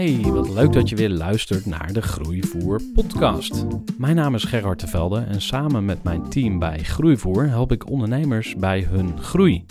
[0.00, 3.66] Hey, wat leuk dat je weer luistert naar de Groeivoer podcast.
[3.98, 8.56] Mijn naam is Gerard Tevelde en samen met mijn team bij Groeivoer help ik ondernemers
[8.56, 9.66] bij hun groei.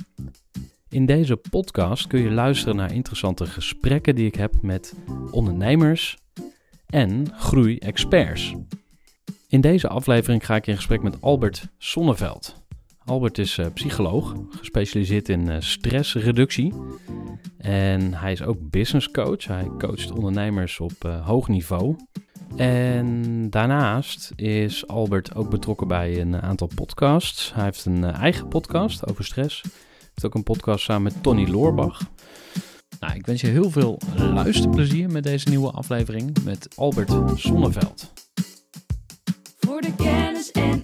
[0.90, 4.94] In deze podcast kun je luisteren naar interessante gesprekken die ik heb met
[5.32, 6.18] ondernemers
[6.86, 8.54] en groei-experts.
[9.48, 12.56] In deze aflevering ga ik in gesprek met Albert Sonneveld.
[13.10, 16.74] Albert is eh, psycholoog, gespecialiseerd in eh, stressreductie.
[17.58, 19.46] En hij is ook business coach.
[19.46, 21.96] Hij coacht ondernemers op eh, hoog niveau.
[22.56, 27.54] En daarnaast is Albert ook betrokken bij een aantal podcasts.
[27.54, 29.62] Hij heeft een eigen podcast over stress.
[29.62, 29.72] Hij
[30.02, 32.02] heeft ook een podcast samen met Tony Loorbach.
[33.00, 38.14] Nou, ik wens je heel veel luisterplezier met deze nieuwe aflevering met Albert Sonneveld.
[39.60, 40.84] Voor de kennis en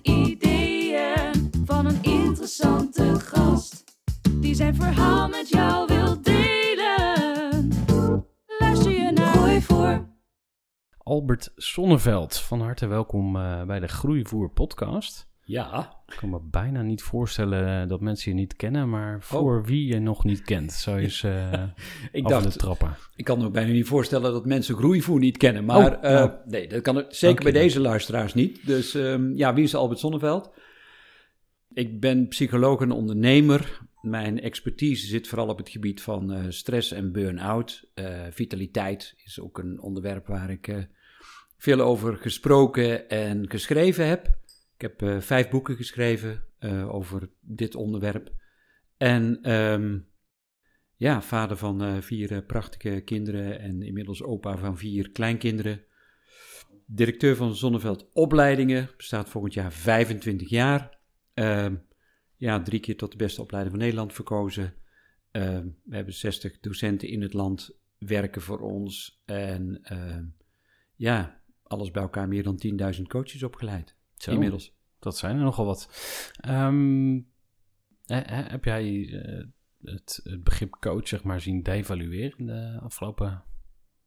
[2.46, 3.84] interessante gast.
[4.32, 7.72] Die zijn verhaal met jou wil delen.
[8.60, 10.08] Luister je naar Gooi voor.
[10.98, 15.28] Albert Sonneveld, van harte welkom eh, bij de Groeivoer podcast.
[15.42, 19.66] Ja, Ik kan me bijna niet voorstellen eh, dat mensen je niet kennen, maar voor
[19.66, 21.64] wie je nog niet kent, zou je eens eh
[22.12, 22.96] ik dacht, trappen.
[23.16, 25.66] ik kan me bijna niet voorstellen dat mensen groeivoer niet kennen.
[25.66, 28.66] Maar Oh, nee, dat kan het zeker bij deze luisteraars niet.
[28.66, 30.52] Dus ehm, ja, wie is Albert Sonneveld?
[31.76, 33.82] Ik ben psycholoog en ondernemer.
[34.02, 37.90] Mijn expertise zit vooral op het gebied van eh, stress en burn-out.
[37.94, 40.78] Eh, vitaliteit is ook een onderwerp waar ik eh,
[41.58, 44.28] veel over gesproken en geschreven heb.
[44.78, 46.44] Ik heb vijf boeken geschreven
[46.88, 48.34] over dit onderwerp.
[48.98, 50.00] En ehm,
[50.96, 55.84] ja, vader van vier prachtige kinderen en inmiddels opa van vier kleinkinderen.
[56.86, 60.95] Directeur van Zonneveld Opleidingen, bestaat volgend jaar 25 jaar.
[61.36, 61.76] Ehm,
[62.36, 64.74] ja, drie keer tot de beste opleider van Nederland verkozen.
[65.32, 69.22] Ehm, we hebben 60 docenten in het land werken voor ons.
[69.26, 70.26] En ehm,
[70.96, 73.96] ja, alles bij elkaar meer dan 10.000 coaches opgeleid.
[74.14, 74.76] Zo, Inmiddels.
[75.00, 75.90] dat zijn er nogal wat.
[76.40, 77.16] Ehm,
[78.06, 79.46] eh, eh, heb jij eh,
[79.82, 83.44] het, het begrip coach zeg maar zien devalueren de afgelopen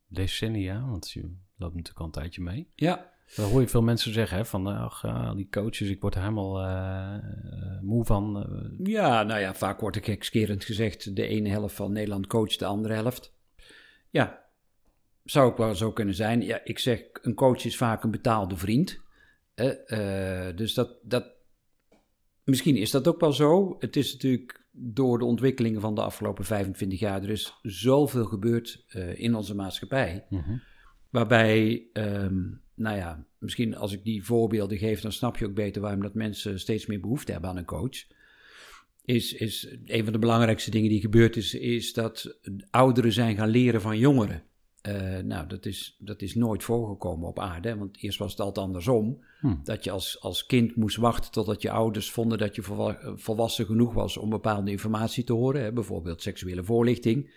[0.06, 0.86] decennia?
[0.86, 1.20] Want je
[1.56, 2.70] loopt natuurlijk al een tijdje mee.
[2.74, 6.14] Ja, Dan hoor je veel mensen zeggen hè, van, ach, ah, die coaches, ik word
[6.14, 8.36] er helemaal eh, eh, moe van.
[8.42, 12.58] Eh, Ja, nou ja, vaak wordt er gekskerend gezegd: de ene helft van Nederland coacht
[12.58, 13.32] de andere helft.
[14.10, 14.44] Ja,
[15.24, 16.42] zou ook wel zo kunnen zijn.
[16.42, 19.00] Ja, ik zeg: een coach is vaak een betaalde vriend.
[19.54, 21.26] Eh, eh, dus dat, dat.
[22.44, 23.76] Misschien is dat ook wel zo.
[23.78, 27.22] Het is natuurlijk door de ontwikkelingen van de afgelopen 25 jaar.
[27.22, 30.26] Er is zoveel gebeurd eh, in onze maatschappij.
[30.28, 30.56] mhm.
[31.10, 32.42] Waarbij, ehm,
[32.78, 36.14] nou ja, misschien als ik die voorbeelden geef, dan snap je ook beter waarom dat
[36.14, 38.04] mensen steeds meer behoefte hebben aan een coach.
[39.04, 42.38] Is, is een van de belangrijkste dingen die gebeurd is, is dat
[42.70, 44.42] ouderen zijn gaan leren van jongeren.
[44.80, 48.66] Eh, nou, dat is, dat is nooit voorgekomen op aarde, want eerst was het altijd
[48.66, 49.24] andersom.
[49.40, 49.54] Hm.
[49.64, 53.66] Dat je als, als kind moest wachten totdat je ouders vonden dat je volwa- volwassen
[53.66, 57.30] genoeg was om bepaalde informatie te horen, hè, bijvoorbeeld seksuele voorlichting.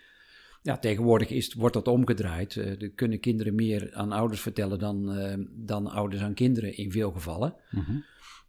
[0.62, 2.56] Ja, tegenwoordig is, wordt dat omgedraaid.
[2.56, 6.92] Eh, er kunnen kinderen meer aan ouders vertellen dan, eh, dan ouders aan kinderen in
[6.92, 7.54] veel gevallen.
[7.70, 7.92] Mhm.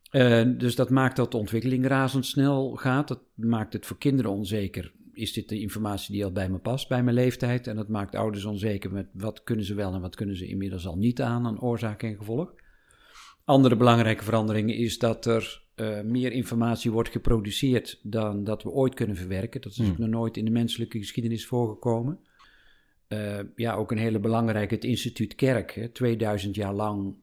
[0.10, 3.08] Eh, dus dat maakt dat de ontwikkeling razendsnel gaat.
[3.08, 4.94] Dat maakt het voor kinderen onzeker.
[5.14, 7.68] Is dit de informatie die al bij me past, bij mijn leeftijd?
[7.68, 10.88] En dat maakt ouders onzeker met wat kunnen ze wel en wat kunnen ze inmiddels
[10.88, 12.54] al niet aan aan oorzaak en gevolg.
[13.46, 18.94] Andere belangrijke verandering is dat er eh, meer informatie wordt geproduceerd dan dat we ooit
[18.94, 19.62] kunnen verwerken.
[19.62, 19.90] Dat is Hmm.
[19.90, 22.20] ook nog nooit in de menselijke geschiedenis voorgekomen.
[23.08, 25.72] Eh, ja, ook een hele belangrijke, het instituut Kerk.
[25.72, 25.90] Hè.
[25.90, 27.16] 2000 jaar lang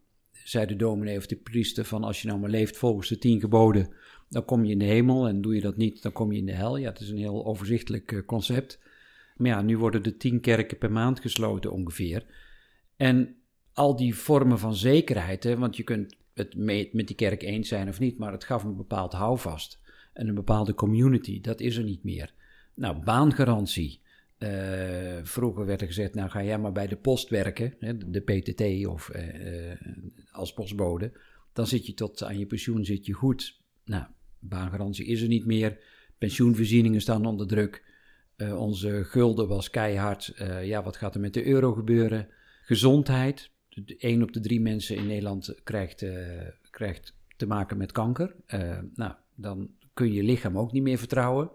[0.45, 3.41] zei de dominee of de priester van als je nou maar leeft volgens de tien
[3.41, 3.89] geboden,
[4.29, 6.47] dan kom je in de hemel en doe je dat niet, dan kom je in
[6.47, 6.77] de hel.
[6.77, 8.79] Ja, het is een heel overzichtelijk eh, concept.
[9.37, 12.25] Maar ja, nu worden er tien kerken per maand gesloten ongeveer.
[12.97, 13.37] En
[13.73, 16.55] al die vormen van zekerheid, hè, want je kunt het
[16.93, 19.81] met die kerk eens zijn of niet, maar het gaf een bepaald houvast
[20.13, 22.35] en een bepaalde community, dat is er niet meer.
[22.75, 24.01] Nou, baangarantie.
[24.39, 28.21] Eh, vroeger werd er gezegd, nou ga jij maar bij de post werken, hè, de
[28.21, 29.79] PTT of eh, eh,
[30.31, 31.13] als postbode.
[31.53, 33.61] Dan zit je tot aan je pensioen zit je goed.
[33.85, 34.05] Nou,
[34.39, 35.79] baangarantie is er niet meer.
[36.19, 37.89] Pensioenvoorzieningen staan onder druk.
[38.57, 40.35] Onze gulden was keihard.
[40.63, 42.29] Ja, wat gaat er met de euro gebeuren?
[42.63, 43.51] Gezondheid.
[43.99, 46.13] Één op de drie mensen in Nederland krijgt, eh,
[46.71, 48.35] krijgt te maken met kanker.
[48.47, 51.51] Eh, nou, dan kun je je lichaam ook niet meer vertrouwen.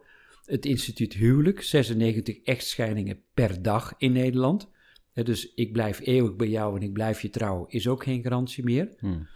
[0.45, 4.69] Het instituut huwelijk, 96 echtscheidingen per dag in Nederland.
[5.13, 8.63] Dus ik blijf eeuwig bij jou en ik blijf je trouw, is ook geen garantie
[8.63, 8.89] meer.
[9.00, 9.27] Hmm.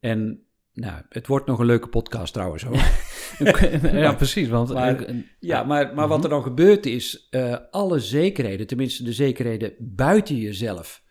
[0.00, 2.76] En nou, het wordt nog een leuke podcast trouwens hoor.
[3.92, 4.48] ja, precies.
[4.48, 9.04] Want Maar- eh, Ja, maar, maar wat er dan gebeurt is, eh, alle zekerheden, tenminste
[9.04, 11.02] de zekerheden buiten jezelf,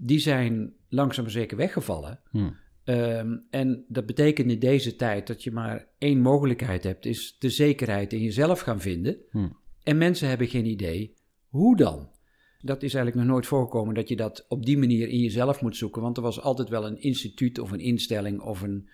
[0.00, 2.20] die zijn langzaam maar zeker weggevallen.
[2.30, 2.56] Hmm.
[2.84, 7.50] Ehm, en dat betekent in deze tijd dat je maar één mogelijkheid hebt, is de
[7.50, 9.16] zekerheid in jezelf gaan vinden.
[9.30, 9.56] Hmm.
[9.82, 11.14] En mensen hebben geen idee
[11.48, 12.10] hoe dan.
[12.60, 15.76] Dat is eigenlijk nog nooit voorgekomen dat je dat op die manier in jezelf moet
[15.76, 18.88] zoeken, want er was altijd wel een instituut of een instelling of een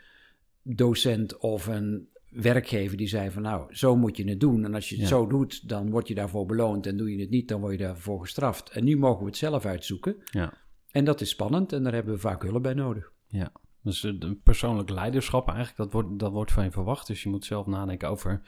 [0.62, 4.64] docent of een werkgever die zei van nou, zo moet je het doen.
[4.64, 5.10] En als je het Ja.
[5.10, 7.84] zo doet, dan word je daarvoor beloond en doe je het niet, dan word je
[7.84, 8.70] daarvoor gestraft.
[8.70, 10.16] En nu mogen we het zelf uitzoeken.
[10.30, 10.62] Ja.
[10.94, 13.12] En dat is spannend en daar hebben we vaak hulp bij nodig.
[13.26, 13.52] Ja,
[13.82, 14.12] dus eh,
[14.42, 17.06] persoonlijk leiderschap eigenlijk, dat wordt, dat wordt van je verwacht.
[17.06, 18.42] Dus je moet zelf nadenken over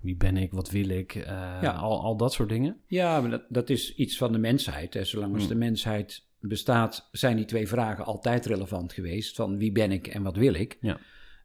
[0.00, 1.24] wie ben ik, wat wil ik, eh,
[1.62, 1.70] Ja.
[1.72, 2.80] al, al dat soort dingen.
[2.86, 4.94] Ja, maar dat, dat is iets van de mensheid.
[4.94, 5.04] Hè.
[5.04, 5.52] Zolang als Hmm.
[5.52, 9.36] de mensheid bestaat, zijn die twee vragen altijd relevant geweest.
[9.36, 10.78] Van wie ben ik en wat wil ik?
[10.80, 10.98] Ja.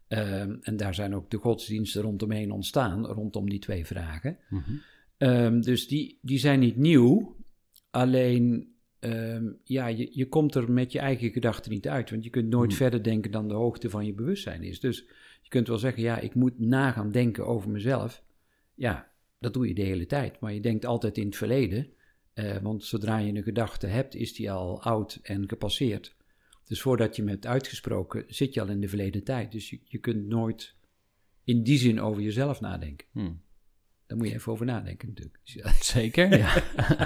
[0.08, 4.38] Ehm, en daar zijn ook de godsdiensten rondomheen ontstaan, rondom die twee vragen.
[5.18, 7.36] Ehm, dus die, die zijn niet nieuw.
[7.92, 8.75] Alleen,
[9.12, 12.10] ehm, ja, je, je komt er met je eigen gedachten niet uit.
[12.10, 12.78] Want je kunt nooit Hmm.
[12.78, 14.80] verder denken dan de hoogte van je bewustzijn is.
[14.80, 14.98] Dus
[15.42, 18.24] je kunt wel zeggen, ja, ik moet na gaan denken over mezelf.
[18.76, 20.40] Ja, dat doe je de hele tijd.
[20.40, 21.88] Maar je denkt altijd in het verleden.
[22.34, 26.16] Eh, want zodra je een gedachte hebt, is die al oud en gepasseerd.
[26.64, 29.52] Dus voordat je hem hebt uitgesproken, zit je al in de verleden tijd.
[29.52, 30.76] Dus je, je kunt nooit
[31.44, 33.08] in die zin over jezelf nadenken.
[33.12, 33.42] Hmm.
[34.08, 35.38] Daar moet je even over nadenken natuurlijk.
[35.44, 35.72] Dus ja.
[35.80, 36.54] Zeker, ja.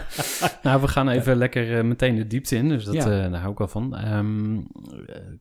[0.63, 3.01] nou, we gaan even lekker eh, meteen de diepte in, dus dat, Ja.
[3.23, 3.95] eh, daar hou ik wel van.
[3.95, 4.61] Ehm, eh,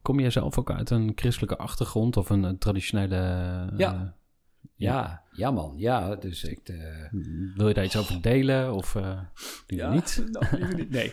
[0.02, 3.16] kom jij zelf ook uit een christelijke achtergrond of een, traditionele...
[3.76, 4.16] Ja.
[4.78, 6.14] Ja, ja man, ja.
[6.16, 6.60] Dus ik...
[6.68, 6.76] eh,
[7.54, 9.20] Wil je daar iets over delen of eh
[9.66, 10.24] niet?
[10.32, 10.90] nou, niet.
[10.90, 11.12] Nee.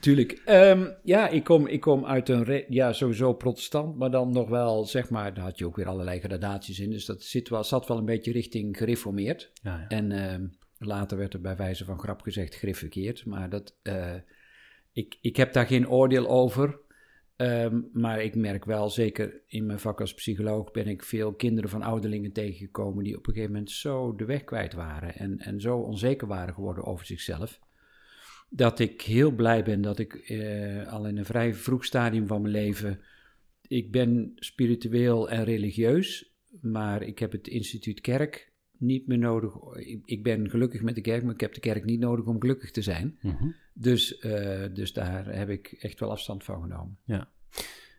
[0.00, 0.32] Tuurlijk.
[0.44, 4.84] Ehm, ja, ik kom, ik kom uit een, ja, sowieso protestant, maar dan nog wel,
[4.84, 6.90] zeg maar, daar had je ook weer allerlei gradaties in.
[6.90, 9.50] Dus dat zit wel, zat wel een beetje richting gereformeerd.
[9.62, 9.88] Ja, ja.
[9.88, 10.46] En ehm,
[10.78, 13.24] later werd er bij wijze van grap gezegd griffekeerd.
[13.24, 14.14] Maar dat, eh,
[14.92, 16.78] ik, ik heb daar geen oordeel over.
[17.36, 21.70] Ehm, maar ik merk wel, zeker in mijn vak als psycholoog, ben ik veel kinderen
[21.70, 25.60] van ouderlingen tegengekomen die op een gegeven moment zo de weg kwijt waren en, en
[25.60, 27.60] zo onzeker waren geworden over zichzelf.
[28.48, 32.40] Dat ik heel blij ben dat ik eh, al in een vrij vroeg stadium van
[32.42, 33.00] mijn leven.
[33.68, 39.54] Ik ben spiritueel en religieus, maar ik heb het instituut kerk niet meer nodig.
[39.74, 42.40] Ik, ik ben gelukkig met de kerk, maar ik heb de kerk niet nodig om
[42.40, 43.18] gelukkig te zijn.
[43.20, 43.48] Mhm.
[43.74, 46.98] Dus, eh, dus daar heb ik echt wel afstand van genomen.
[47.04, 47.28] Ja.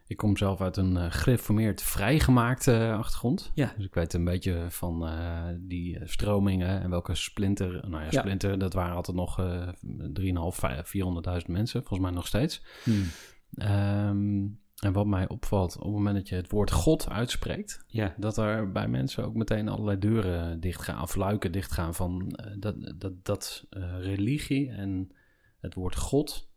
[0.08, 3.51] Ik kom zelf uit een gereformeerd vrijgemaakte achtergrond.
[3.53, 3.74] Ja.
[3.77, 7.72] Dus ik weet een beetje van eh, die stromingen en welke splinter...
[7.89, 8.20] Nou ja, Ja.
[8.20, 9.67] splinter, dat waren altijd nog eh
[10.13, 11.79] 3.500, 400.000 mensen.
[11.84, 12.63] Volgens mij nog steeds.
[13.55, 14.44] Ehm,
[14.79, 17.84] en wat mij opvalt, op het moment dat je het woord God uitspreekt...
[17.88, 22.51] Ja, dat er bij mensen ook meteen allerlei deuren dichtgaan, of luiken dichtgaan van eh,
[22.60, 25.12] dat, dat, dat eh, religie en
[25.60, 26.50] het woord God.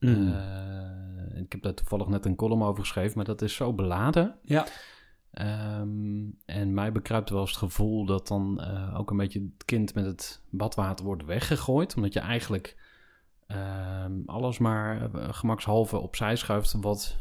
[0.00, 0.32] Mm.
[0.32, 4.38] eh, ik heb daar toevallig net een column over geschreven, maar dat is zo beladen.
[4.44, 4.66] ja.
[5.30, 8.60] Ehm, en mij bekruipt wel eens het gevoel dat dan
[8.94, 11.96] ook een beetje het kind met het badwater wordt weggegooid.
[11.96, 12.76] Omdat je eigenlijk
[13.46, 17.16] ehm, alles maar gemakshalve opzij schuift wat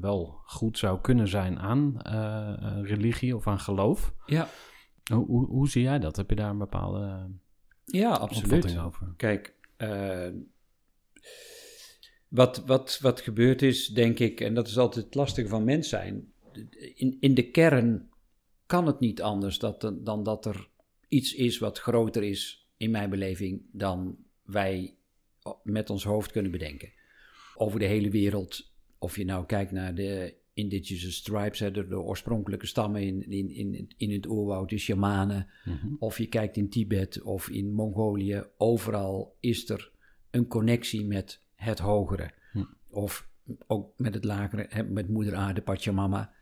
[0.00, 4.14] wel goed zou kunnen zijn aan eh, eh, religie of aan geloof.
[4.26, 4.48] ja.
[5.12, 6.16] Hoe, hoe, hoe zie jij dat?
[6.16, 7.30] Heb je daar een bepaalde
[7.84, 8.78] ja absoluut.
[8.78, 9.14] over?
[9.16, 10.28] Kijk, eh,
[12.28, 15.88] wat, wat, wat gebeurd is, denk ik, en dat is altijd het lastige van mens
[15.88, 16.32] zijn.
[16.94, 18.08] In, in de kern
[18.66, 20.68] kan het niet anders dat, dan dat er
[21.08, 24.96] iets is wat groter is, in mijn beleving, dan wij
[25.62, 26.92] met ons hoofd kunnen bedenken.
[27.54, 28.73] Over de hele wereld,
[29.04, 33.50] of je nou kijkt naar de indigenous tribes, hè, de, de oorspronkelijke stammen in, in,
[33.50, 35.86] in, in het oerwoud, de shamanen, Mhm.
[35.98, 39.90] of je kijkt in Tibet of in Mongolië, overal is er
[40.30, 42.30] een connectie met het hogere.
[42.52, 42.64] Hm.
[42.90, 43.28] Of
[43.66, 46.32] ook met het lagere, hè, met moeder aarde, Pachamama.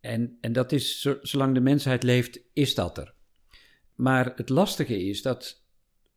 [0.00, 3.14] En, en dat is, zo- zolang de mensheid leeft, is dat er.
[3.94, 5.61] Maar het lastige is dat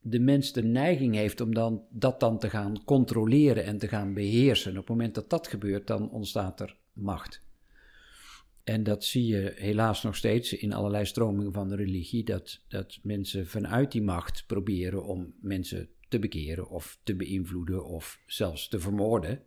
[0.07, 4.13] de mens de neiging heeft om dan, dat dan te gaan controleren en te gaan
[4.13, 4.71] beheersen.
[4.71, 7.41] Op het moment dat dat gebeurt, dan ontstaat er macht.
[8.63, 12.99] En dat zie je helaas nog steeds in allerlei stromingen van de religie, dat, dat
[13.03, 18.79] mensen vanuit die macht proberen om mensen te bekeren of te beïnvloeden of zelfs te
[18.79, 19.41] vermoorden,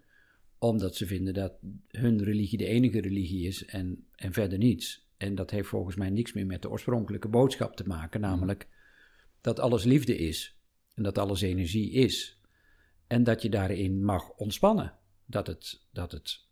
[0.59, 1.53] omdat ze vinden dat
[1.89, 5.07] hun religie de enige religie is en, en verder niets.
[5.17, 8.69] En dat heeft volgens mij niks meer met de oorspronkelijke boodschap te maken, namelijk
[9.41, 10.59] dat alles liefde is
[10.95, 12.41] en dat alles energie is.
[13.07, 14.95] En dat je daarin mag ontspannen.
[15.27, 16.47] Dat het, dat het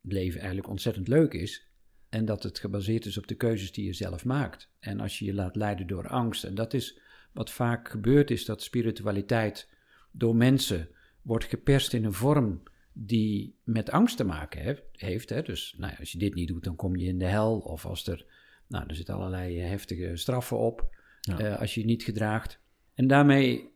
[0.00, 1.68] leven eigenlijk ontzettend leuk is.
[2.08, 4.70] En dat het gebaseerd is op de keuzes die je zelf maakt.
[4.78, 6.44] En als je je laat leiden door angst.
[6.44, 6.98] En dat is
[7.32, 9.68] wat vaak gebeurt, is dat spiritualiteit
[10.10, 10.88] door mensen
[11.22, 15.28] wordt geperst in een vorm die met angst te maken heeft.
[15.46, 17.58] Dus nou ja, als je dit niet doet, dan kom je in de hel.
[17.58, 18.26] Of als er,
[18.66, 22.60] nou, er zitten allerlei heftige straffen op Eh, als je je niet gedraagt.
[22.94, 23.70] En daarmee,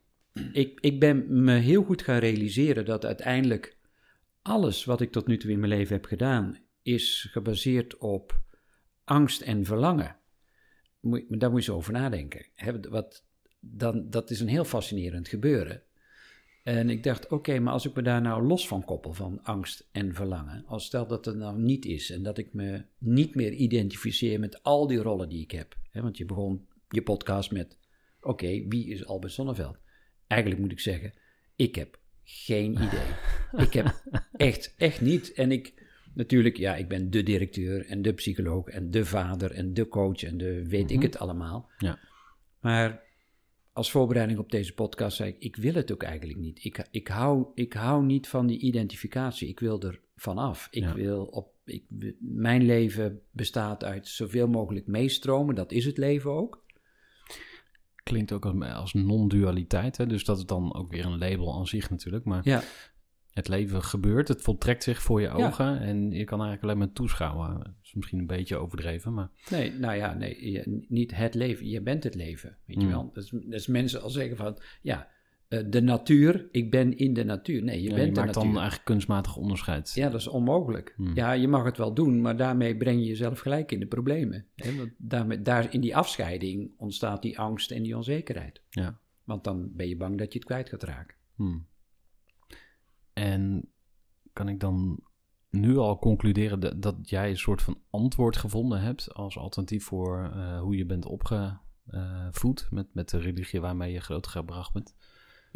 [0.52, 3.76] ik, ik ben me heel goed gaan realiseren dat uiteindelijk
[4.42, 8.42] alles wat ik tot nu toe in mijn leven heb gedaan, is gebaseerd op
[9.04, 10.16] angst en verlangen.
[11.00, 12.46] Moet, daar moet je zo over nadenken.
[12.54, 13.24] Hè, wat,
[13.60, 15.82] dan, dat is een heel fascinerend gebeuren.
[16.62, 19.88] En ik dacht, oké, maar als ik me daar nou los van koppel, van angst
[19.92, 23.52] en verlangen, als stel dat het nou niet is en dat ik me niet meer
[23.52, 25.76] identificeer met al die rollen die ik heb.
[25.92, 27.78] Want je begon je podcast met,
[28.20, 29.76] oké, wie is Albert Sonneveld?
[30.26, 31.12] Eigenlijk moet ik zeggen,
[31.56, 33.08] ik heb geen idee.
[33.66, 35.32] ik heb echt, echt niet.
[35.32, 39.74] En ik, natuurlijk, ja, ik ben de directeur en de psycholoog en de vader en
[39.74, 41.70] de coach en de weet ik het allemaal.
[41.78, 41.98] Ja.
[42.60, 43.02] Maar
[43.72, 46.64] als voorbereiding op deze podcast zei ik, ik wil het ook eigenlijk niet.
[46.64, 49.48] Ik, ik, hou, ik hou niet van die identificatie.
[49.48, 50.68] Ik wil er vanaf.
[50.70, 50.94] Ik Ja.
[50.94, 51.84] wil op, ik,
[52.20, 55.54] mijn leven bestaat uit zoveel mogelijk meestromen.
[55.54, 56.63] Dat is het leven ook.
[58.04, 60.06] Klinkt ook als, als non-dualiteit, hè?
[60.06, 62.24] dus dat is dan ook weer een label aan zich natuurlijk.
[62.24, 62.62] Maar Ja,
[63.30, 65.32] het leven gebeurt, het voltrekt zich voor je Ja.
[65.46, 67.54] ogen en je kan eigenlijk alleen maar toeschouwen.
[67.58, 71.68] Dat is misschien een beetje overdreven, maar nee, nou ja, nee, je- niet het leven.
[71.68, 72.90] Je bent het leven, weet je Mm.
[72.92, 73.10] wel.
[73.12, 75.08] Dat is, dat is mensen al zeggen van, ja,
[75.48, 77.62] de natuur, ik ben in de natuur.
[77.62, 78.50] Nee, je ja, je bent de maakt natuur.
[78.50, 79.92] dan eigenlijk kunstmatig onderscheid.
[79.94, 80.94] Ja, dat is onmogelijk.
[80.96, 81.14] Hmm.
[81.14, 84.46] Ja, je mag het wel doen, maar daarmee breng je jezelf gelijk in de problemen.
[84.54, 84.76] Hè?
[84.76, 88.62] Want daarmee, daar in die afscheiding ontstaat die angst en die onzekerheid.
[88.70, 88.98] Ja.
[89.24, 91.16] Want dan ben je bang dat je het kwijt gaat raken.
[91.34, 91.66] Hmm.
[93.12, 93.68] En
[94.32, 95.02] kan ik dan
[95.50, 100.30] nu al concluderen dat, dat jij een soort van antwoord gevonden hebt als alternatief voor
[100.34, 104.94] eh, hoe je bent opgevoed met, met de religie waarmee je grootgebracht bent?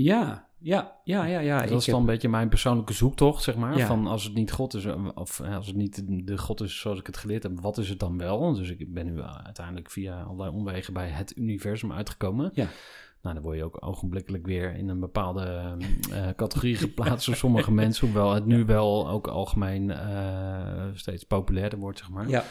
[0.04, 1.40] Ja, ja, ja, ja.
[1.40, 1.58] ja.
[1.66, 3.76] dat is heb- dan een beetje mijn persoonlijke zoektocht, zeg maar.
[3.76, 3.86] Ja.
[3.86, 6.80] Van als het niet God is, eh, of eh, als het niet de God is
[6.80, 8.52] zoals ik het geleerd heb, wat is het dan wel?
[8.54, 12.50] Dus ik ben nu uiteindelijk via allerlei omwegen bij het universum uitgekomen.
[12.54, 12.66] Ja.
[13.22, 15.76] Nou, dan word je ook ogenblikkelijk weer in een bepaalde
[16.12, 18.06] eh, categorie geplaatst door sommige mensen.
[18.06, 22.28] Hoewel het nu wel ook algemeen eh, steeds populairder wordt, zeg maar.
[22.28, 22.44] Ja,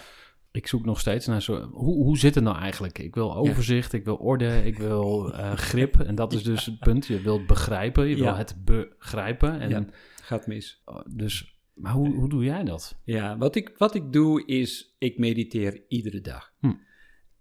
[0.57, 1.69] Ik zoek nog steeds naar zo.
[1.69, 2.99] Hoe, hoe zit het nou eigenlijk?
[2.99, 5.99] Ik wil overzicht, ik wil orde, ik wil eh, grip.
[5.99, 7.05] En dat is dus het punt.
[7.05, 8.37] Je wilt begrijpen, je wil Ja.
[8.37, 9.59] het begrijpen.
[9.59, 9.85] En Ja.
[10.21, 10.81] gaat mis.
[10.85, 12.99] oh, dus, maar hoe, hoe doe jij dat?
[13.03, 16.53] Ja, wat ik, wat ik doe is, ik mediteer iedere dag.
[16.59, 16.73] Hm.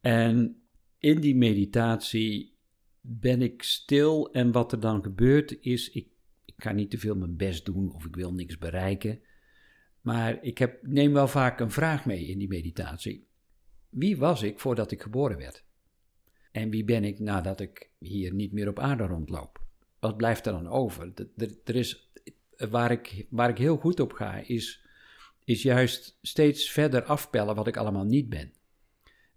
[0.01, 0.63] En
[0.99, 2.59] in die meditatie
[3.01, 6.09] ben ik stil en wat er dan gebeurt is, ik,
[6.45, 9.21] ik ga niet te veel mijn best doen of ik wil niks bereiken.
[10.07, 13.27] Maar ik heb, neem wel vaak een vraag mee in die meditatie.
[13.89, 15.65] Wie was ik voordat ik geboren werd?
[16.53, 19.61] En wie ben ik nadat ik hier niet meer op aarde rondloop?
[19.99, 21.13] Wat blijft er dan over?
[21.65, 22.11] Er is,
[22.71, 24.85] waar, ik, waar ik heel goed op ga, is,
[25.45, 28.53] is juist steeds verder afpellen wat ik allemaal niet ben.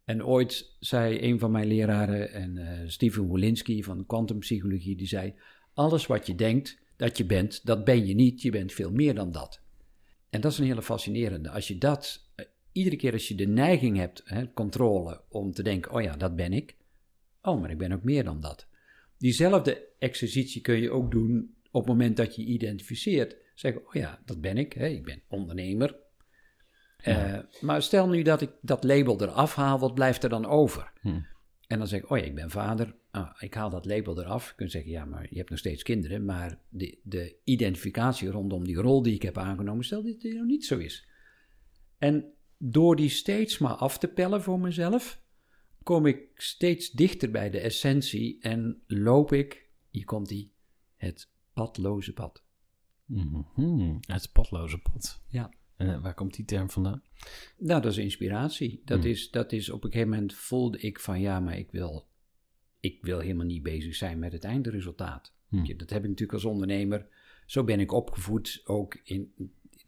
[0.03, 5.33] En ooit zei een van mijn leraren, en eh Steven Wolinski van kwantumpsychologie, die zei:
[5.73, 9.15] Alles wat je denkt dat je bent, dat ben je niet, je bent veel meer
[9.15, 9.67] dan dat.
[10.29, 11.49] En dat is een hele fascinerende.
[11.49, 15.63] Als je dat, eh, iedere keer als je de neiging hebt, hè, controle, om te
[15.63, 16.75] denken: Oh ja, dat ben ik.
[17.41, 18.67] Oh, maar ik ben ook meer dan dat.
[19.17, 23.35] Diezelfde exercitie kun je ook doen op het moment dat je identificeert.
[23.55, 24.73] Zeggen: Oh ja, dat ben ik.
[24.73, 25.95] Hè, ik ben ondernemer.
[26.97, 30.91] Eh, maar stel nu dat ik dat label eraf haal, wat blijft er dan over?
[31.01, 31.19] Hm.
[31.69, 32.95] En dan zeg ik, oh ja, ik ben vader.
[33.11, 34.49] Ah, ik haal dat label eraf.
[34.49, 36.25] Je kunt zeggen, ja, maar je hebt nog steeds kinderen.
[36.25, 40.45] Maar de, de identificatie rondom die rol die ik heb aangenomen, stel dat die nog
[40.45, 41.07] niet zo is.
[41.97, 45.21] En door die steeds maar af te pellen voor mezelf,
[45.83, 50.51] kom ik steeds dichter bij de essentie en loop ik, hier komt die,
[50.95, 52.43] het padloze pad.
[53.05, 53.97] Mhm.
[53.99, 55.21] Het padloze pad.
[55.27, 55.51] Ja.
[55.79, 57.03] Eh, waar komt die term vandaan?
[57.57, 58.81] Nou, dat is inspiratie.
[58.85, 59.09] Dat, Hmm.
[59.09, 62.07] is, dat is op een gegeven moment voelde ik van ja, maar ik wil,
[62.79, 65.33] ik wil helemaal niet bezig zijn met het eindresultaat.
[65.47, 65.77] Hmm.
[65.77, 67.07] Dat heb ik natuurlijk als ondernemer.
[67.45, 68.61] Zo ben ik opgevoed.
[68.63, 69.33] Ook in,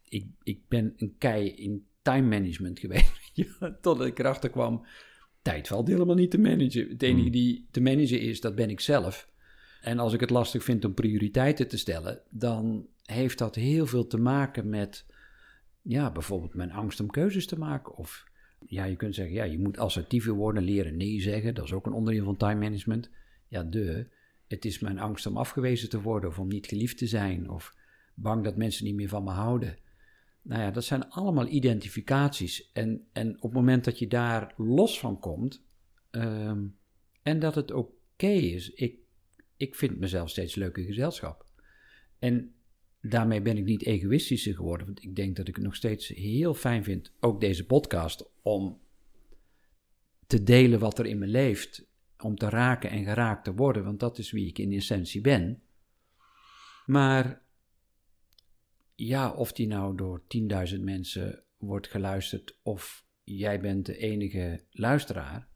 [0.08, 3.12] ik, ik ben een kei in time management geweest.
[3.80, 4.86] Totdat ik erachter kwam,
[5.42, 6.88] tijd valt helemaal niet te managen.
[6.88, 7.30] Het enige Hmm.
[7.30, 9.30] die te managen is, dat ben ik zelf.
[9.82, 14.06] En als ik het lastig vind om prioriteiten te stellen, dan heeft dat heel veel
[14.06, 15.06] te maken met,
[15.82, 17.96] ja, bijvoorbeeld mijn angst om keuzes te maken.
[17.96, 18.30] Of
[18.66, 21.54] ja, je kunt zeggen, ja, je moet assertiever worden, leren nee zeggen.
[21.54, 23.10] Dat is ook een onderdeel van time management.
[23.48, 24.06] Ja, de.
[24.46, 27.76] Het is mijn angst om afgewezen te worden of om niet geliefd te zijn of
[28.14, 29.78] bang dat mensen niet meer van me houden.
[30.42, 32.70] Nou ja, dat zijn allemaal identificaties.
[32.72, 35.64] En, en op het moment dat je daar los van komt
[36.10, 36.66] ehm,
[37.22, 38.98] en dat het oké is, ik,
[39.56, 41.46] ik vind mezelf steeds leuke gezelschap.
[42.18, 42.54] En
[43.02, 46.54] daarmee ben ik niet egoïstischer geworden, want ik denk dat ik het nog steeds heel
[46.54, 48.80] fijn vind, ook deze podcast, om
[50.26, 51.86] te delen wat er in me leeft,
[52.18, 55.62] om te raken en geraakt te worden, want dat is wie ik in essentie ben.
[56.86, 57.42] Maar
[58.94, 60.22] ja, of die nou door
[60.74, 65.48] 10.000 mensen wordt geluisterd of jij bent de enige luisteraar,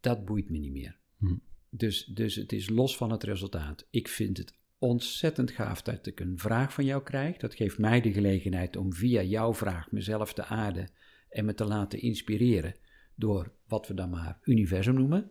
[0.00, 0.98] dat boeit me niet meer.
[1.18, 1.36] Hm.
[1.70, 3.86] Dus, dus het is los van het resultaat.
[3.90, 7.36] Ik vind het ontzettend gaaf dat ik een vraag van jou krijg.
[7.36, 10.90] Dat geeft mij de gelegenheid om via jouw vraag mezelf te aarden
[11.28, 12.74] en me te laten inspireren
[13.14, 15.30] door wat we dan maar universum noemen.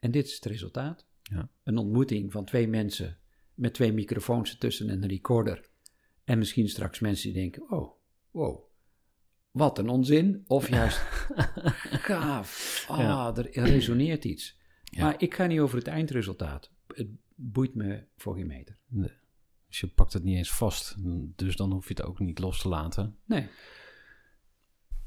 [0.00, 1.06] En dit is het resultaat.
[1.22, 1.50] Ja.
[1.64, 3.18] Een ontmoeting van twee mensen
[3.54, 5.68] met twee microfoons ertussen en een recorder.
[6.24, 7.92] En misschien straks mensen die denken, oh,
[8.30, 8.64] wow,
[9.50, 10.44] wat een onzin.
[10.46, 10.98] Of juist,
[12.08, 13.36] gaaf, ah, Ja.
[13.36, 14.58] er resoneert iets.
[14.84, 15.04] Ja.
[15.04, 16.72] Maar ik ga niet over het eindresultaat.
[16.94, 18.76] Het boeit me voor geen meter.
[19.68, 20.94] Dus je pakt het niet eens vast.
[21.36, 23.16] Dus dan hoef je het ook niet los te laten.
[23.24, 23.46] Nee.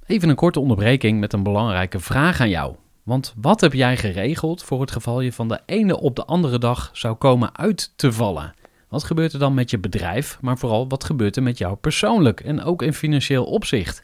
[0.05, 2.75] Even een korte onderbreking met een belangrijke vraag aan jou.
[3.03, 6.57] Want wat heb jij geregeld voor het geval je van de ene op de andere
[6.57, 8.53] dag zou komen uit te vallen?
[8.87, 12.39] Wat gebeurt er dan met je bedrijf, maar vooral wat gebeurt er met jou persoonlijk
[12.39, 14.03] en ook in financieel opzicht?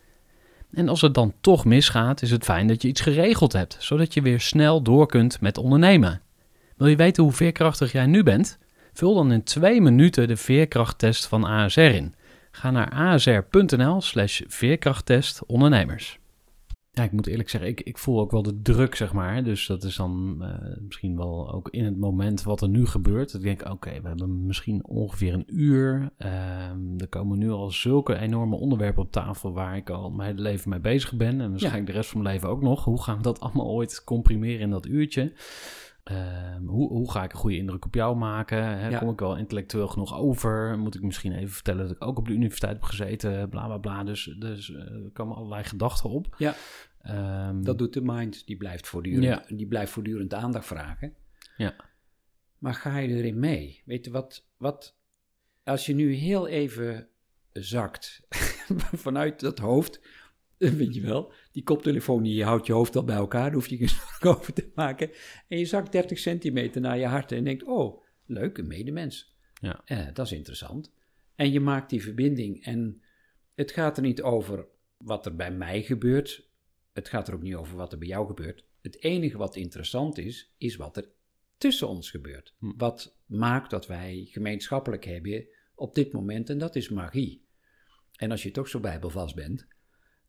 [0.73, 4.13] En als het dan toch misgaat, is het fijn dat je iets geregeld hebt, zodat
[4.13, 6.21] je weer snel door kunt met ondernemen.
[6.77, 8.57] Wil je weten hoe veerkrachtig jij nu bent?
[8.93, 12.15] Vul dan in twee minuten de veerkrachttest van ASR in.
[12.51, 16.20] Ga naar asr.nl slash veerkrachttest ondernemers.
[16.93, 19.43] Ja, ik moet eerlijk zeggen, ik, ik voel ook wel de druk, zeg maar.
[19.43, 23.33] Dus dat is dan eh, misschien wel ook in het moment wat er nu gebeurt.
[23.33, 26.09] Ik denk, oké, we hebben misschien ongeveer een uur.
[26.17, 30.41] Ehm, er komen nu al zulke enorme onderwerpen op tafel waar ik al mijn hele
[30.41, 31.41] leven mee bezig ben.
[31.41, 32.83] En waarschijnlijk de rest van mijn leven ook nog.
[32.83, 35.33] Hoe gaan we dat allemaal ooit comprimeren in dat uurtje?
[36.03, 38.63] Ehm, hoe, hoe ga ik een goede indruk op jou maken?
[38.79, 38.87] Hè?
[38.87, 38.99] Ja.
[38.99, 40.77] Kom ik wel intellectueel genoeg over?
[40.79, 43.49] Moet ik misschien even vertellen dat ik ook op de universiteit heb gezeten?
[43.49, 44.03] Bla bla bla.
[44.03, 46.35] Dus, dus eh, er komen allerlei gedachten op.
[46.37, 46.55] Ja.
[47.01, 49.43] Ehm, Dat doet de mind, die blijft voortdurend, Ja.
[49.55, 51.13] die blijft voortdurend aandacht vragen.
[51.57, 51.75] Ja.
[52.57, 53.81] Maar ga je erin mee?
[53.85, 54.97] Weet je wat, wat
[55.63, 57.07] als je nu heel even
[57.51, 58.21] zakt
[59.05, 60.01] vanuit dat hoofd,
[60.77, 63.77] weet je wel, die koptelefoon, die houdt je hoofd al bij elkaar, daar hoef je
[63.77, 65.11] geen zorgen over te maken.
[65.47, 69.35] En je zakt 30 centimeter naar je hart en denkt, oh, leuk, een medemens.
[69.61, 69.81] Ja.
[69.85, 70.93] Eh, dat is interessant.
[71.35, 73.01] En je maakt die verbinding en
[73.55, 76.49] het gaat er niet over wat er bij mij gebeurt.
[76.93, 78.65] Het gaat er ook niet over wat er bij jou gebeurt.
[78.81, 81.09] Het enige wat interessant is, is wat er
[81.57, 82.55] tussen ons gebeurt.
[82.59, 82.71] Hm.
[82.77, 87.45] Wat maakt dat wij gemeenschappelijk hebben op dit moment, en dat is magie.
[88.15, 89.67] En als je toch zo bijbelvast bent,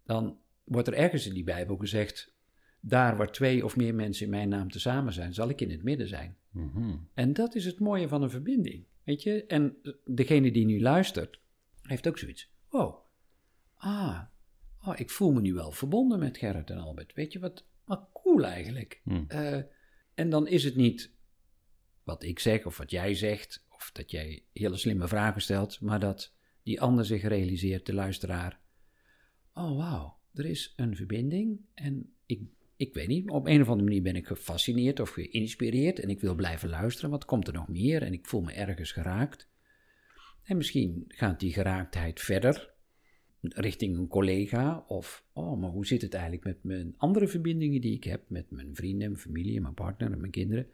[0.04, 2.34] dan wordt er ergens in die Bijbel gezegd:
[2.80, 5.82] daar waar twee of meer mensen in mijn naam tezamen zijn, zal ik in het
[5.82, 6.36] midden zijn.
[6.50, 6.96] Mhm.
[7.14, 8.84] En dat is het mooie van een verbinding.
[9.04, 9.46] Weet je?
[9.46, 11.40] En degene die nu luistert,
[11.82, 12.50] heeft ook zoiets.
[12.70, 12.96] Oh,
[13.74, 14.20] ah,
[14.84, 17.14] oh, ik voel me nu wel verbonden met Gerrit en Albert.
[17.14, 19.00] Weet je wat, wat cool eigenlijk.
[19.04, 19.24] Hm.
[19.28, 19.60] Eh,
[20.14, 21.12] en dan is het niet
[22.02, 26.00] wat ik zeg of wat jij zegt, of dat jij hele slimme vragen stelt, maar
[26.00, 28.60] dat die ander zich realiseert, de luisteraar.
[29.54, 32.40] Oh, wauw, er is een verbinding en ik,
[32.76, 36.20] ik weet niet, op een of andere manier ben ik gefascineerd of geïnspireerd en ik
[36.20, 37.10] wil blijven luisteren.
[37.10, 38.02] Wat komt er nog meer?
[38.02, 39.50] En ik voel me ergens geraakt.
[40.42, 42.74] En misschien gaat die geraaktheid verder
[43.40, 47.94] richting een collega of, oh, maar hoe zit het eigenlijk met mijn andere verbindingen die
[47.94, 50.66] ik heb met mijn vrienden, mijn familie, mijn partner en mijn kinderen?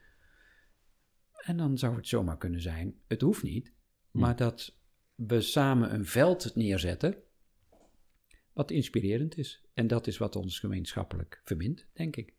[1.32, 3.72] En dan zou het zomaar kunnen zijn, het hoeft niet,
[4.10, 4.78] maar dat
[5.14, 7.22] we samen een veld neerzetten
[8.58, 9.62] wat inspirerend is.
[9.74, 12.34] En dat is wat ons gemeenschappelijk verbindt, denk ik.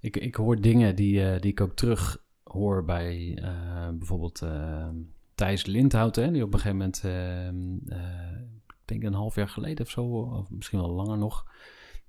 [0.00, 4.88] Ik, ik hoor dingen die, eh, die ik ook terug hoor bij eh, bijvoorbeeld eh,
[5.34, 7.04] Thijs Lindhout, hè, die op een gegeven moment,
[8.68, 11.52] ik denk een half jaar geleden of zo, of misschien wel langer nog,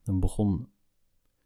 [0.03, 0.69] dan begon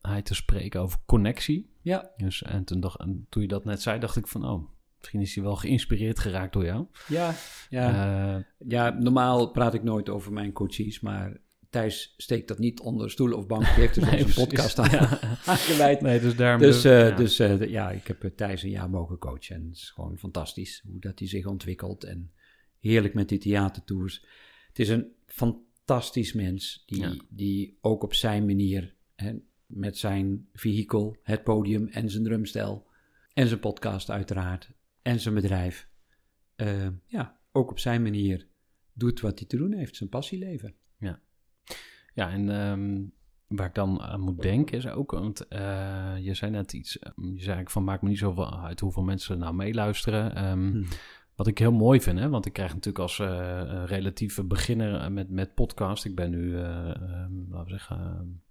[0.02, 1.74] hij te spreken over connectie.
[1.82, 4.70] Ja, Dus, en, toen dacht, en toen je dat net zei, dacht ik van, oh,
[5.06, 6.86] misschien is hij wel geïnspireerd geraakt door jou.
[7.08, 7.34] ja,
[7.70, 8.36] ja.
[8.38, 11.38] Eh, Ja, normaal praat ik nooit over mijn coaches, maar
[11.70, 13.62] Thijs steekt dat niet onder stoelen of bank.
[13.64, 14.44] Die heeft dus Nee, precies.
[14.44, 14.90] podcast aan,
[15.46, 16.02] aangeweid.
[16.02, 16.62] nee, dus daarom...
[16.62, 17.16] Dus, eh, ja.
[17.16, 19.56] dus eh, ja, ik heb Thijs een jaar mogen coachen.
[19.56, 22.04] En het is gewoon fantastisch hoe dat hij zich ontwikkelt.
[22.04, 22.32] En
[22.80, 24.26] heerlijk met die theatertours.
[24.68, 27.16] Het is een fantastisch mens die, Ja.
[27.30, 29.34] die ook op zijn manier, hè,
[29.66, 32.88] met zijn vehikel, het podium en zijn drumstel
[33.34, 34.70] en zijn podcast uiteraard
[35.06, 35.90] en zijn bedrijf,
[36.56, 38.48] eh, ja, ook op zijn manier
[38.94, 40.76] doet wat hij te doen heeft, zijn passieleven.
[42.14, 43.04] Ja, en ehm,
[43.48, 47.12] waar ik dan aan moet denken is ook, want eh, je zei net iets, eh,
[47.16, 50.36] je zei eigenlijk van maakt me niet zoveel uit hoeveel mensen er nou meeluisteren.
[50.36, 50.86] Ehm, Hmm.
[51.36, 55.30] Wat ik heel mooi vind, hè, want ik krijg natuurlijk als eh, relatieve beginner met,
[55.30, 58.42] met podcast, ik ben nu, ehm, laten we zeggen, een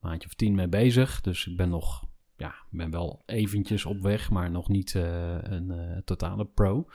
[0.00, 2.04] maandje of tien mee bezig, dus ik ben nog,
[2.40, 6.86] ja, ik ben wel eventjes op weg, maar nog niet eh, een eh, totale pro.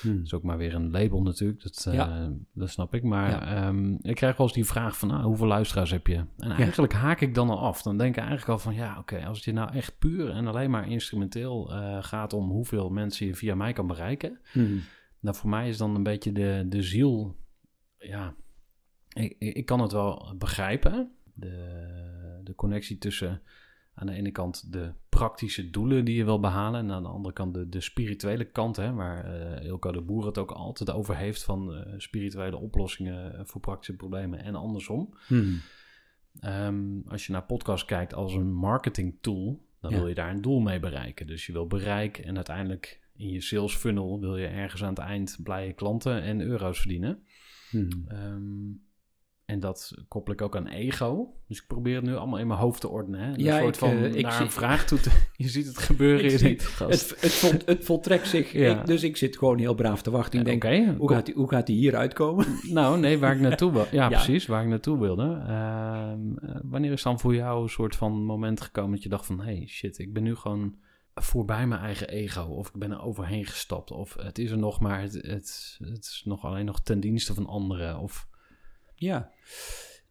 [0.00, 0.16] Hmm.
[0.16, 2.32] Dat is ook maar weer een label natuurlijk, dat, eh, Ja.
[2.52, 3.02] dat snap ik.
[3.02, 3.66] Maar Ja.
[3.66, 6.24] ehm, ik krijg wel eens die vraag van, ah, hoeveel luisteraars heb je?
[6.38, 7.82] En eigenlijk haak ik dan al af.
[7.82, 10.46] Dan denk ik eigenlijk al van, ja, oké, als het je nou echt puur en
[10.46, 11.64] alleen maar instrumenteel
[12.00, 14.40] gaat om hoeveel mensen je via mij kan bereiken.
[14.52, 14.80] Hmm.
[15.20, 17.36] Nou, voor mij is dan een beetje de, de ziel,
[17.98, 18.34] ja,
[19.12, 21.10] ik, ik ik kan het wel begrijpen.
[21.34, 23.42] De, de connectie tussen
[23.98, 26.80] aan de ene kant de praktische doelen die je wil behalen.
[26.80, 29.24] En aan de andere kant de, de spirituele kant, hè, waar
[29.62, 34.42] Ilko de Boer het ook altijd over heeft van eh, spirituele oplossingen voor praktische problemen
[34.42, 35.14] en andersom.
[35.26, 35.60] Hmm.
[36.40, 39.96] Ehm, als je naar podcast kijkt als een marketing tool, dan Ja.
[39.98, 41.26] wil je daar een doel mee bereiken.
[41.26, 44.98] Dus je wil bereik en uiteindelijk in je sales funnel wil je ergens aan het
[44.98, 47.22] eind blije klanten en euro's verdienen.
[47.70, 47.88] Hmm.
[48.08, 48.70] Ehm,
[49.46, 51.34] en dat koppel ik ook aan ego.
[51.48, 53.20] Dus ik probeer het nu allemaal in mijn hoofd te ordenen.
[53.20, 53.32] Hè?
[53.32, 55.10] Een Ja, soort ik, van eh, ik naar zie- een vraag toe te...
[55.36, 56.30] Je ziet het gebeuren.
[56.60, 57.10] Gast.
[57.10, 58.52] Het, het, vol- het voltrekt zich.
[58.52, 58.80] Ja.
[58.80, 60.38] Ik- dus ik zit gewoon heel braaf te wachten.
[60.46, 62.46] Ik denk, hoe, gaat die, hoe gaat die hier uitkomen?
[62.72, 63.86] Nou, nee, waar ik naartoe wil.
[63.90, 65.42] Ja, precies, waar ik naartoe wilde.
[65.46, 69.26] Ehm, eh, wanneer is dan voor jou een soort van moment gekomen dat je dacht
[69.26, 69.40] van...
[69.40, 70.74] hey, shit, ik ben nu gewoon
[71.14, 72.42] voorbij mijn eigen ego.
[72.42, 73.90] Of ik ben er overheen gestapt.
[73.90, 77.34] Of het is er nog, maar het, het, het is nog alleen nog ten dienste
[77.34, 77.98] van anderen.
[77.98, 78.28] Of,
[78.96, 79.32] Ja.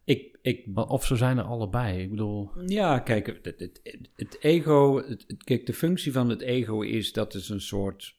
[0.04, 2.02] Ik, ik, of ze zijn er allebei.
[2.02, 2.50] Ik bedoel...
[2.66, 3.80] ja, kijk, het, het,
[4.16, 4.96] het- ego...
[5.08, 8.18] Het, kijk, de functie van het ego is dat is een soort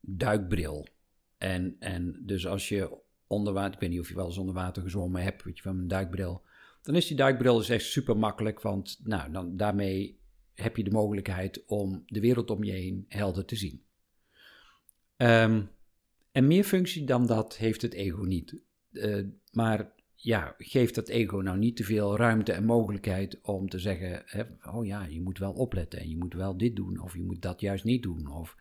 [0.00, 0.86] duikbril.
[1.38, 3.74] En, en dus als je onder water...
[3.74, 5.88] Ik weet niet of je wel eens onder water gezwommen hebt, weet je, van een
[5.88, 6.42] duikbril.
[6.82, 10.20] Dan is die duikbril is echt super makkelijk, want nou, dan, daarmee
[10.54, 13.82] heb je de mogelijkheid om de wereld om je heen helder te zien.
[15.16, 15.62] Ehm,
[16.32, 18.62] en meer functie dan dat heeft het ego niet.
[18.98, 23.78] Eh, maar ja, geeft dat ego nou niet te veel ruimte en mogelijkheid om te
[23.78, 27.14] zeggen: hè, oh ja, je moet wel opletten en je moet wel dit doen of
[27.14, 28.26] je moet dat juist niet doen.
[28.26, 28.56] Of,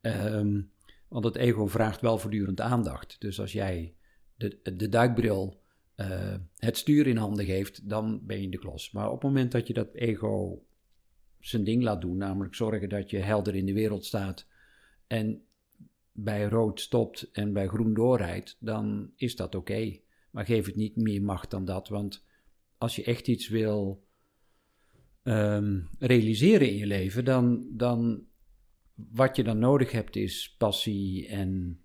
[0.00, 0.60] ehm,
[1.08, 3.16] want het ego vraagt wel voortdurend aandacht.
[3.18, 3.94] Dus als jij
[4.36, 5.62] de, de duikbril
[5.94, 8.90] eh, het stuur in handen geeft, dan ben je de klos.
[8.90, 10.64] Maar op het moment dat je dat ego
[11.40, 14.46] zijn ding laat doen, namelijk zorgen dat je helder in de wereld staat
[15.06, 15.42] en
[16.16, 19.98] bij rood stopt en bij groen doorrijdt, dan is dat oké.
[20.30, 22.24] Maar geef het niet meer macht dan dat, want
[22.78, 24.06] als je echt iets wil
[25.22, 28.26] ehm, realiseren in je leven, dan, dan
[28.94, 31.82] wat je dan nodig hebt is passie en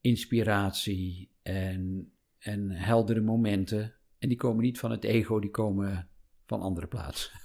[0.00, 3.94] inspiratie en, en heldere momenten.
[4.18, 6.08] En die komen niet van het ego, die komen
[6.46, 7.40] van andere plaatsen.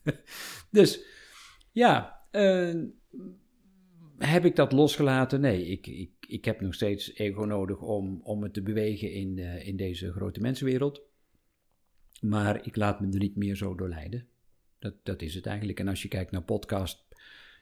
[0.70, 1.04] dus
[1.72, 2.74] ja, eh,
[4.22, 5.40] heb ik dat losgelaten?
[5.40, 9.38] Nee, ik, ik, ik heb nog steeds ego nodig om, om me te bewegen in,
[9.38, 11.02] eh, in deze grote mensenwereld.
[12.20, 14.26] Maar ik laat me er niet meer zo door leiden.
[14.78, 15.80] Dat, dat is het eigenlijk.
[15.80, 17.04] En als je kijkt naar podcast.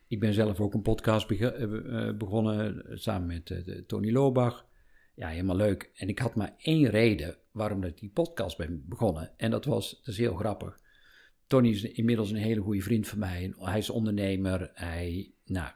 [0.06, 4.68] Ik ben zelf ook een podcast eh, eh, begonnen samen met Tony Lobach.
[5.14, 5.90] Ja, helemaal leuk.
[5.94, 9.32] En ik had maar één reden waarom ik die podcast ben begonnen.
[9.36, 10.80] En dat was, dat is heel grappig.
[11.46, 13.54] Tony is inmiddels een hele goede vriend van mij.
[13.58, 14.70] Hij is ondernemer.
[14.74, 15.70] Hij nou,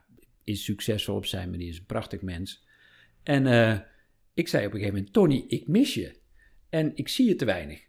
[0.45, 1.67] is succesvol op zijn manier.
[1.67, 2.65] Is een prachtig mens.
[3.23, 3.79] En eh,
[4.33, 6.19] ik zei op een gegeven moment: Tony, ik mis je.
[6.69, 7.83] En ik zie je te weinig.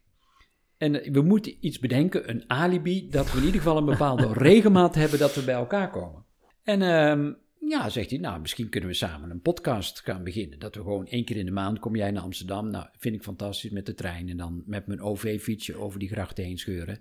[0.76, 4.32] En eh, we moeten iets bedenken, een alibi, dat we in ieder geval een bepaalde
[4.48, 6.24] regelmaat hebben dat we bij elkaar komen.
[6.62, 7.32] En ehm,
[7.68, 10.58] ja, zegt hij, nou, misschien kunnen we samen een podcast gaan beginnen.
[10.58, 13.22] Dat we gewoon één keer in de maand, kom jij naar Amsterdam, nou, vind ik
[13.22, 14.28] fantastisch met de trein.
[14.28, 17.00] En dan met mijn OV-fietsje over die grachten heen scheuren.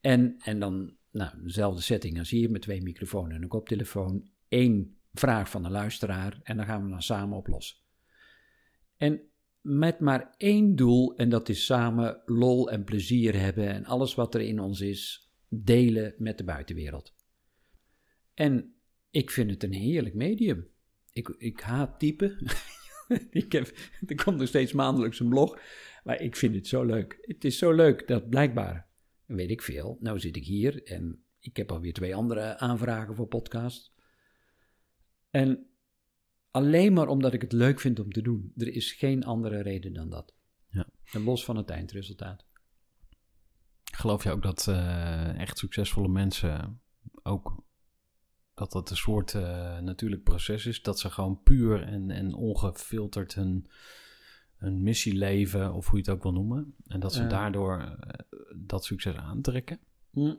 [0.00, 4.28] En, en dan, nou, dezelfde setting als hier, met twee microfoons en een koptelefoon.
[4.54, 7.76] Eén vraag van de luisteraar en dan gaan we dan samen oplossen.
[8.96, 9.20] En
[9.60, 14.34] met maar één doel, en dat is samen lol en plezier hebben en alles wat
[14.34, 17.14] er in ons is, delen met de buitenwereld.
[18.34, 18.74] En
[19.10, 20.68] ik vind het een heerlijk medium.
[21.12, 22.38] Ik, ik haat typen.
[23.30, 23.74] ik heb,
[24.06, 25.58] er komt nog steeds maandelijks een blog,
[26.04, 27.18] maar ik vind het zo leuk.
[27.20, 28.88] Het is zo leuk dat blijkbaar,
[29.26, 33.26] weet ik veel, nou zit ik hier en ik heb alweer twee andere aanvragen voor
[33.26, 33.93] podcast.
[35.34, 35.66] En
[36.50, 38.52] alleen maar omdat ik het leuk vind om te doen.
[38.56, 40.34] Er is geen andere reden dan dat.
[40.66, 40.86] Ja.
[41.12, 42.44] En los van het eindresultaat.
[43.84, 46.80] Geloof je ook dat eh, echt succesvolle mensen
[47.22, 47.64] ook
[48.54, 50.82] dat dat een soort eh, natuurlijk proces is?
[50.82, 53.66] Dat ze gewoon puur en, en ongefilterd hun,
[54.56, 56.74] hun missie leven, of hoe je het ook wil noemen.
[56.86, 58.18] En dat ze daardoor eh,
[58.56, 59.78] dat succes aantrekken?
[60.10, 60.34] Hm.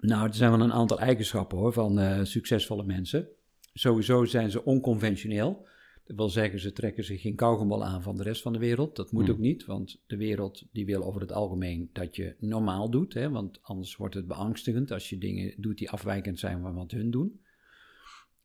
[0.00, 3.28] Nou, er zijn wel een aantal eigenschappen hoor, van succesvolle mensen.
[3.74, 5.66] Sowieso zijn ze onconventioneel.
[6.06, 8.96] Dat wil zeggen, ze trekken zich geen kauwgombal aan van de rest van de wereld.
[8.96, 9.32] Dat moet Hmm.
[9.32, 13.14] ook niet, want de wereld die wil over het algemeen dat je normaal doet.
[13.14, 16.90] Hè, want anders wordt het beangstigend als je dingen doet die afwijkend zijn van wat
[16.90, 17.40] hun doen.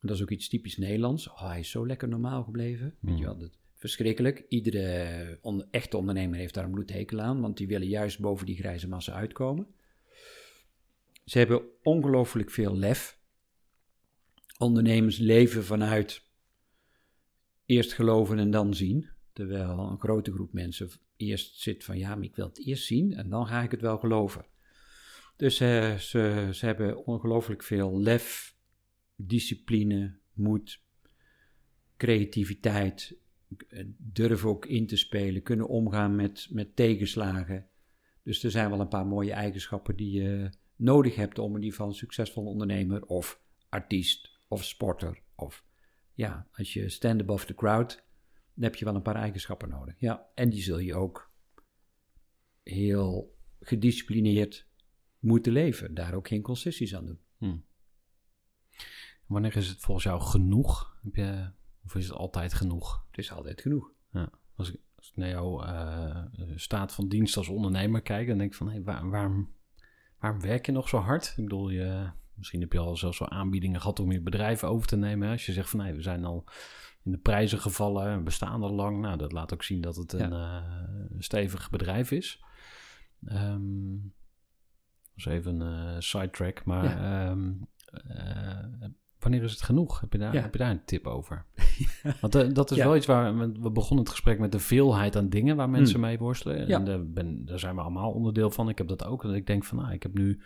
[0.01, 1.27] Dat is ook iets typisch Nederlands.
[1.29, 2.95] Oh, hij is zo lekker normaal gebleven.
[2.99, 4.45] Weet je wel, dat, verschrikkelijk.
[4.49, 8.55] Iedere on- echte ondernemer heeft daar een bloedhekel aan, want die willen juist boven die
[8.57, 9.67] grijze massa uitkomen.
[11.25, 13.17] Ze hebben ongelooflijk veel lef.
[14.61, 16.23] Ondernemers leven vanuit
[17.65, 19.09] eerst geloven en dan zien.
[19.33, 23.13] Terwijl een grote groep mensen eerst zit van ja, maar ik wil het eerst zien
[23.13, 24.45] en dan ga ik het wel geloven.
[25.35, 28.55] Dus eh, ze, ze hebben ongelooflijk veel lef,
[29.15, 30.81] discipline, moed,
[31.97, 33.17] creativiteit,
[33.67, 37.69] eh, durven ook in te spelen, kunnen omgaan met, met tegenslagen.
[38.23, 41.71] Dus er zijn wel een paar mooie eigenschappen die je nodig hebt om in ieder
[41.71, 45.63] geval een succesvol ondernemer of artiest of sporter of
[46.13, 48.03] ja, als je stand above the crowd,
[48.53, 49.99] dan heb je wel een paar eigenschappen nodig.
[49.99, 51.31] Ja, en die zul je ook
[52.63, 54.67] heel gedisciplineerd
[55.19, 55.93] moeten leven.
[55.93, 57.19] Daar ook geen concessies aan doen.
[57.37, 57.57] Hm.
[59.25, 60.99] Wanneer is het volgens jou genoeg?
[61.03, 61.51] Heb je,
[61.85, 63.05] of is het altijd genoeg?
[63.07, 63.91] Het is altijd genoeg.
[64.55, 68.49] Als ik, als ik naar jouw eh, staat van dienst als ondernemer kijk, dan denk
[68.51, 69.53] ik van, hé, waar, waarom,
[70.17, 71.33] waarom werk je nog zo hard?
[71.37, 74.87] Ik bedoel, je, misschien heb je al zelfs wel aanbiedingen gehad om je bedrijf over
[74.87, 75.25] te nemen.
[75.27, 75.33] hè?
[75.33, 76.43] Als je zegt van, nee, we zijn al
[77.03, 79.01] in de prijzen gevallen, we bestaan al lang.
[79.01, 80.63] Nou, dat laat ook zien dat het een eh,
[81.17, 82.43] stevig bedrijf is.
[83.25, 83.97] Ehm
[85.15, 87.29] dat is even een eh, sidetrack, maar Ja.
[87.29, 87.51] ehm,
[88.07, 89.99] eh, wanneer is het genoeg?
[89.99, 90.41] Heb je daar, Ja.
[90.41, 91.45] heb je daar een tip over?
[92.21, 92.83] Want dat is Ja.
[92.85, 96.05] wel iets waar we, begonnen het gesprek met de veelheid aan dingen waar mensen Hmm.
[96.05, 96.67] mee worstelen.
[96.67, 96.77] Ja.
[96.77, 98.69] En daar, ben, daar zijn we allemaal onderdeel van.
[98.69, 99.21] Ik heb dat ook.
[99.21, 100.41] Dat ik denk van, nou, ik heb nu.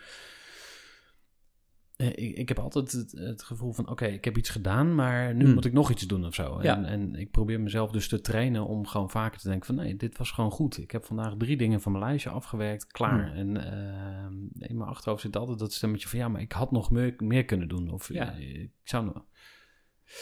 [1.95, 5.35] Eh, Ik, ik heb altijd het, het gevoel van, oké, ik heb iets gedaan, maar
[5.35, 5.53] nu Hmm.
[5.53, 6.57] moet ik nog iets doen of zo.
[6.57, 6.83] En, Ja.
[6.85, 10.17] en ik probeer mezelf dus te trainen om gewoon vaker te denken van, nee, dit
[10.17, 10.77] was gewoon goed.
[10.77, 13.27] Ik heb vandaag drie dingen van mijn lijstje afgewerkt, klaar.
[13.27, 13.37] Hmm.
[13.55, 16.91] En eh, in mijn achterhoofd zit altijd dat stemmetje van, ja, maar ik had nog
[16.91, 17.89] meer, meer kunnen doen.
[17.91, 18.33] Of Ja.
[18.33, 19.25] eh, ik zou nog...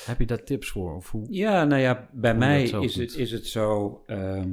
[0.06, 0.96] Heb je daar tips voor?
[0.96, 1.26] Of hoe?
[1.30, 4.04] Ja, nou ja, bij mij is het, is het zo.
[4.08, 4.52] ehm,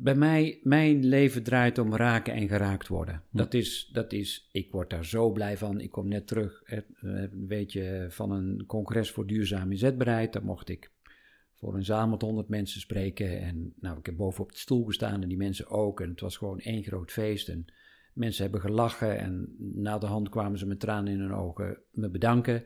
[0.00, 3.22] bij mij, mijn leven draait om raken en geraakt worden.
[3.30, 5.80] Dat, is, dat is, ik word daar zo blij van.
[5.80, 10.32] Ik kom net terug, eh, een beetje van een congres voor duurzaam inzetbaarheid.
[10.32, 10.92] Daar mocht ik
[11.54, 13.40] voor een zaal met honderd mensen spreken.
[13.40, 16.00] En nou, ik heb bovenop de stoel gestaan en die mensen ook.
[16.00, 17.48] En het was gewoon één groot feest.
[17.48, 17.64] En
[18.12, 22.10] mensen hebben gelachen en na de hand kwamen ze met tranen in hun ogen me
[22.10, 22.64] bedanken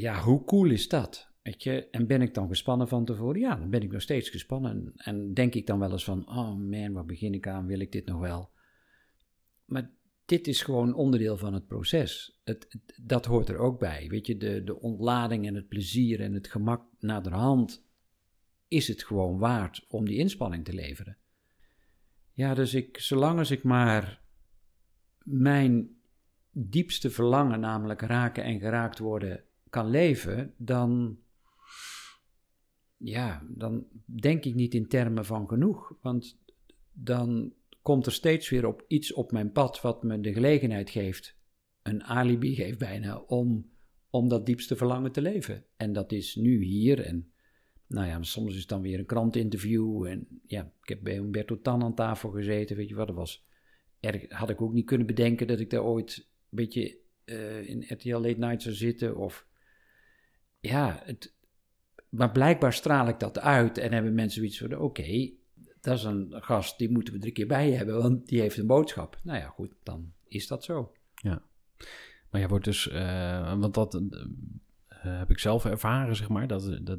[0.00, 1.28] ja, hoe cool is dat?
[1.48, 1.88] Weet je?
[1.90, 3.40] En ben ik dan gespannen van tevoren?
[3.40, 4.72] Ja, dan ben ik nog steeds gespannen.
[4.72, 7.66] En, en denk ik dan wel eens van, oh man, waar begin ik aan?
[7.66, 8.50] Wil ik dit nog wel?
[9.64, 9.90] Maar
[10.24, 12.40] dit is gewoon onderdeel van het proces.
[12.44, 14.08] Het- dat hoort er ook bij.
[14.08, 17.86] Weet je, de, de ontlading en het plezier en het gemak naderhand
[18.68, 21.16] is het gewoon waard om die inspanning te leveren.
[22.32, 24.22] Ja, dus ik, zolang als ik maar
[25.22, 25.96] mijn
[26.50, 31.18] diepste verlangen, namelijk raken en geraakt worden, kan leven, dan,
[32.98, 35.92] ja, dan denk ik niet in termen van genoeg.
[36.00, 36.38] Want
[36.92, 41.36] dan komt er steeds weer op iets op mijn pad wat me de gelegenheid geeft,
[41.82, 43.70] een alibi geeft bijna, om,
[44.10, 45.64] om dat diepste verlangen te leven.
[45.76, 47.32] En dat is nu hier en
[47.88, 50.04] nou ja, soms is het dan weer een krantinterview.
[50.04, 53.46] En ja, ik heb bij Humberto Tan aan tafel gezeten, weet je wat, dat was...
[54.00, 57.84] Erg, had ik ook niet kunnen bedenken dat ik daar ooit een beetje eh, in
[57.88, 59.16] RTL Late Night zou zitten.
[59.16, 59.46] Of
[60.60, 61.34] ja, het,
[62.08, 65.30] maar blijkbaar straal ik dat uit en hebben mensen zoiets van: oké,
[65.80, 68.66] dat is een gast, die moeten we een keer bij hebben, want die heeft een
[68.66, 69.20] boodschap.
[69.22, 70.92] Nou ja, goed, dan is dat zo.
[72.30, 73.94] Maar jij wordt dus, eh, want dat
[74.88, 76.46] eh, heb ik zelf ervaren, zeg maar.
[76.46, 76.98] Dat, dat,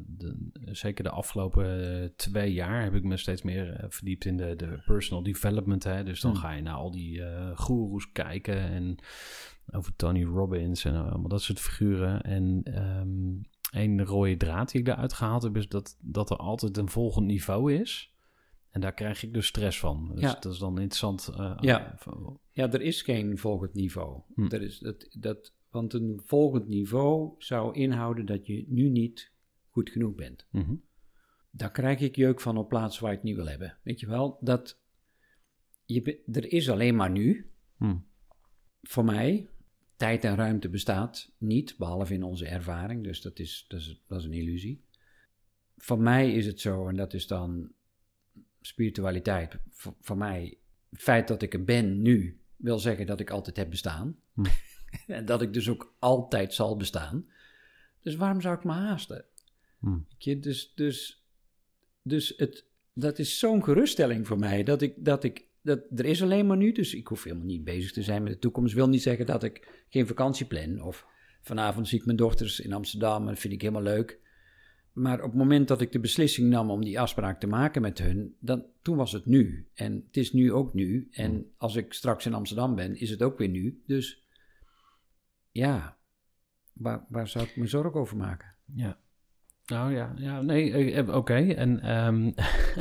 [0.64, 4.82] zeker de afgelopen twee jaar heb ik me steeds meer eh, verdiept in de, de
[4.86, 5.84] personal development.
[5.84, 6.04] Hè.
[6.04, 6.40] Dus dan Hmm.
[6.40, 8.98] ga je naar al die eh goeroes kijken en
[9.72, 12.22] over Tony Robbins en allemaal dat soort figuren.
[12.22, 16.76] En ehm een rode draad die ik daaruit gehaald heb, is dat, dat er altijd
[16.76, 18.14] een volgend niveau is.
[18.70, 20.10] En daar krijg ik dus stress van.
[20.14, 20.36] Dus Ja.
[20.40, 21.28] dat is dan interessant.
[21.28, 21.98] eh, Ja.
[22.52, 24.22] Ja, er is geen volgend niveau.
[24.34, 24.44] Hm.
[24.54, 29.32] Er is dat, dat, want een volgend niveau zou inhouden dat je nu niet
[29.68, 30.46] goed genoeg bent.
[30.50, 30.74] Mhm.
[31.50, 33.78] Daar krijg ik jeuk van op plaatsen waar je het niet wil hebben.
[33.82, 34.80] Weet je wel, dat
[35.84, 37.50] je, er is alleen maar nu.
[37.76, 37.96] Hm.
[38.82, 39.48] Voor mij,
[40.00, 43.04] tijd en ruimte bestaat niet, behalve in onze ervaring.
[43.04, 44.84] Dus dat is, dat is, dat is een illusie.
[45.76, 47.72] Voor mij is het zo, en dat is dan
[48.60, 49.58] spiritualiteit.
[49.70, 50.58] Voor, voor mij,
[50.90, 54.16] het feit dat ik er ben nu, wil zeggen dat ik altijd heb bestaan.
[54.34, 54.44] Hm.
[55.06, 57.28] en dat ik dus ook altijd zal bestaan.
[58.00, 59.24] Dus waarom zou ik me haasten?
[59.78, 59.98] Hm.
[60.18, 61.26] Je, dus, dus,
[62.02, 64.62] dus het, dat is zo'n geruststelling voor mij.
[64.62, 67.64] Dat ik, dat ik, dat, er is alleen maar nu, dus ik hoef helemaal niet
[67.64, 68.74] bezig te zijn met de toekomst.
[68.74, 70.82] Wil niet zeggen dat ik geen vakantie plan.
[70.82, 71.06] Of
[71.40, 74.18] vanavond zie ik mijn dochters in Amsterdam en dat vind ik helemaal leuk.
[74.92, 77.98] Maar op het moment dat ik de beslissing nam om die afspraak te maken met
[77.98, 79.68] hun, dan, toen was het nu.
[79.74, 81.08] En het is nu ook nu.
[81.10, 83.82] En als ik straks in Amsterdam ben, is het ook weer nu.
[83.86, 84.24] Dus
[85.50, 85.98] ja,
[86.72, 88.54] waar, waar zou ik me zorgen over maken?
[88.74, 89.00] Ja.
[89.70, 91.34] Nou ja, ja nee, eh, eh, oké.
[91.34, 92.30] En ehm,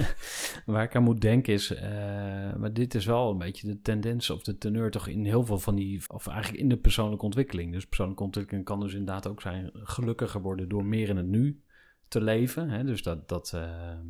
[0.73, 4.29] waar ik aan moet denken is, eh, maar dit is wel een beetje de tendens
[4.29, 7.73] of de teneur toch in heel veel van die, of eigenlijk in de persoonlijke ontwikkeling.
[7.73, 11.61] Dus persoonlijke ontwikkeling kan dus inderdaad ook zijn gelukkiger worden door meer in het nu
[12.07, 12.69] te leven.
[12.69, 12.83] Hè?
[12.83, 14.07] Dus dat, dat ehm,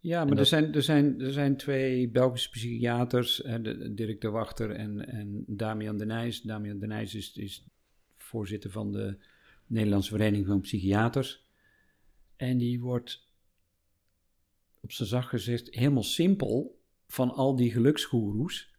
[0.00, 4.30] Ja, maar er, zijn, er, zijn, er zijn twee Belgische psychiaters, eh, de, Dirk de
[4.30, 6.40] Wachter en, en Damian de Nijs.
[6.40, 7.66] Damian de Nijs is, is
[8.16, 9.16] voorzitter van de
[9.66, 11.45] Nederlandse Vereniging van Psychiaters.
[12.36, 13.28] En die wordt,
[14.80, 18.74] op zijn zacht gezegd, helemaal simpel van al die geluksgoeroes,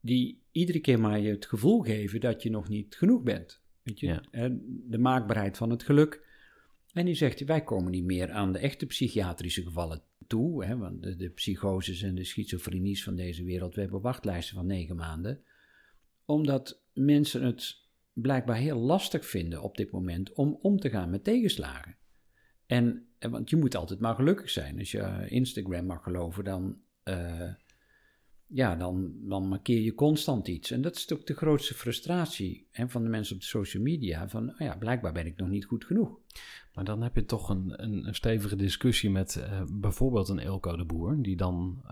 [0.00, 3.60] die iedere keer maar je het gevoel geven dat je nog niet genoeg bent.
[3.82, 4.06] Weet je?
[4.06, 4.22] Ja.
[4.88, 6.26] De maakbaarheid van het geluk.
[6.92, 11.02] En die zegt, wij komen niet meer aan de echte psychiatrische gevallen toe, hè, want
[11.02, 15.42] de, de psychoses en de schizofrenies van deze wereld, we hebben wachtlijsten van negen maanden,
[16.24, 17.80] omdat mensen het
[18.12, 21.96] blijkbaar heel lastig vinden op dit moment om om te gaan met tegenslagen.
[22.72, 24.78] En, en want je moet altijd maar gelukkig zijn.
[24.78, 27.50] Als je Instagram mag geloven, dan, eh,
[28.46, 30.70] ja, dan, dan markeer je constant iets.
[30.70, 34.28] En dat is ook de grootste frustratie van de mensen op de social media.
[34.28, 36.18] Van, oh ja, blijkbaar ben ik nog niet goed genoeg.
[36.74, 40.84] Maar dan heb je toch een, een, stevige discussie met eh, bijvoorbeeld een Elko de
[40.84, 41.82] Boer, die dan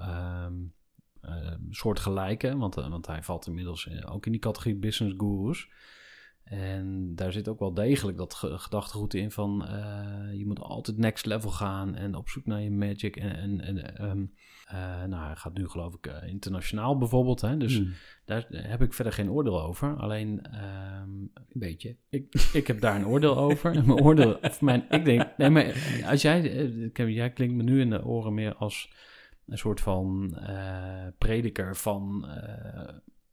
[1.20, 5.68] eh, soortgelijke, want, eh, want hij valt inmiddels eh, ook in die categorie business gurus.
[6.50, 10.96] En daar zit ook wel degelijk dat ge- gedachtegoed in van eh, je moet altijd
[10.96, 13.16] next level gaan en op zoek naar je magic.
[13.16, 14.24] En, en, en ehm,
[14.64, 17.40] eh, nou, hij gaat nu geloof ik eh, internationaal bijvoorbeeld.
[17.40, 17.56] Hè?
[17.56, 17.92] Dus Hmm,
[18.24, 19.96] daar heb ik verder geen oordeel over.
[19.96, 21.96] Alleen ehm, een beetje.
[22.08, 23.74] ik, ik heb daar een oordeel over.
[23.76, 26.42] En mijn oordeel, of mijn, ik denk, nee, maar als jij,
[26.94, 28.92] jij klinkt me nu in de oren meer als
[29.46, 30.36] een soort van
[31.18, 32.26] prediker van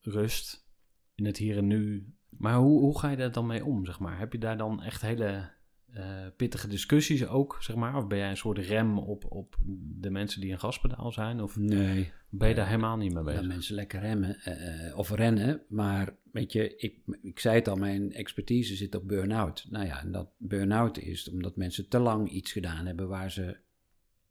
[0.02, 0.68] rust
[1.16, 2.12] in het hier en nu.
[2.30, 4.20] Maar hoe, hoe ga je daar dan mee om, zeg maar?
[4.20, 5.50] Heb je daar dan echt hele
[5.94, 7.96] eh, pittige discussies ook, zeg maar?
[7.96, 9.56] Of ben jij een soort rem op, op
[10.00, 11.42] de mensen die een gaspedaal zijn?
[11.42, 13.48] Of Nee, ben je daar helemaal niet mee dat bezig?
[13.48, 15.62] mensen lekker remmen eh, eh, of rennen.
[15.70, 19.66] Maar weet je, ik, ik zei het al, mijn expertise zit op burn-out.
[19.70, 23.58] Nou ja, en dat burn-out is omdat mensen te lang iets gedaan hebben waar ze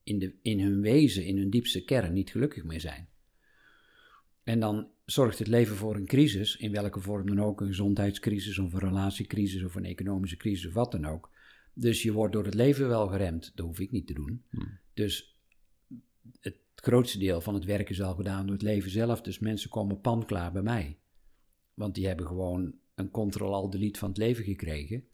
[0.03, 3.09] in, de, in hun wezen, in hun diepste kern niet gelukkig mee zijn.
[4.47, 8.59] En dan zorgt het leven voor een crisis, in welke vorm dan ook, een gezondheidscrisis
[8.59, 11.31] of een relatiecrisis of een economische crisis of wat dan ook.
[11.73, 14.45] Dus je wordt door het leven wel geremd, dat hoef ik niet te doen.
[14.51, 14.79] Hmm.
[14.95, 15.37] Dus
[16.41, 19.71] het grootste deel van het werk is al gedaan door het leven zelf, dus mensen
[19.71, 20.99] komen panklaar bij mij.
[21.75, 25.05] Want die hebben gewoon een control-al-delete van het leven gekregen.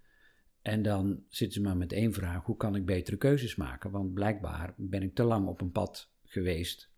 [0.63, 3.91] En dan zitten ze maar met één vraag: hoe kan ik betere keuzes maken?
[3.91, 6.91] Want blijkbaar ben ik te lang op een pad geweest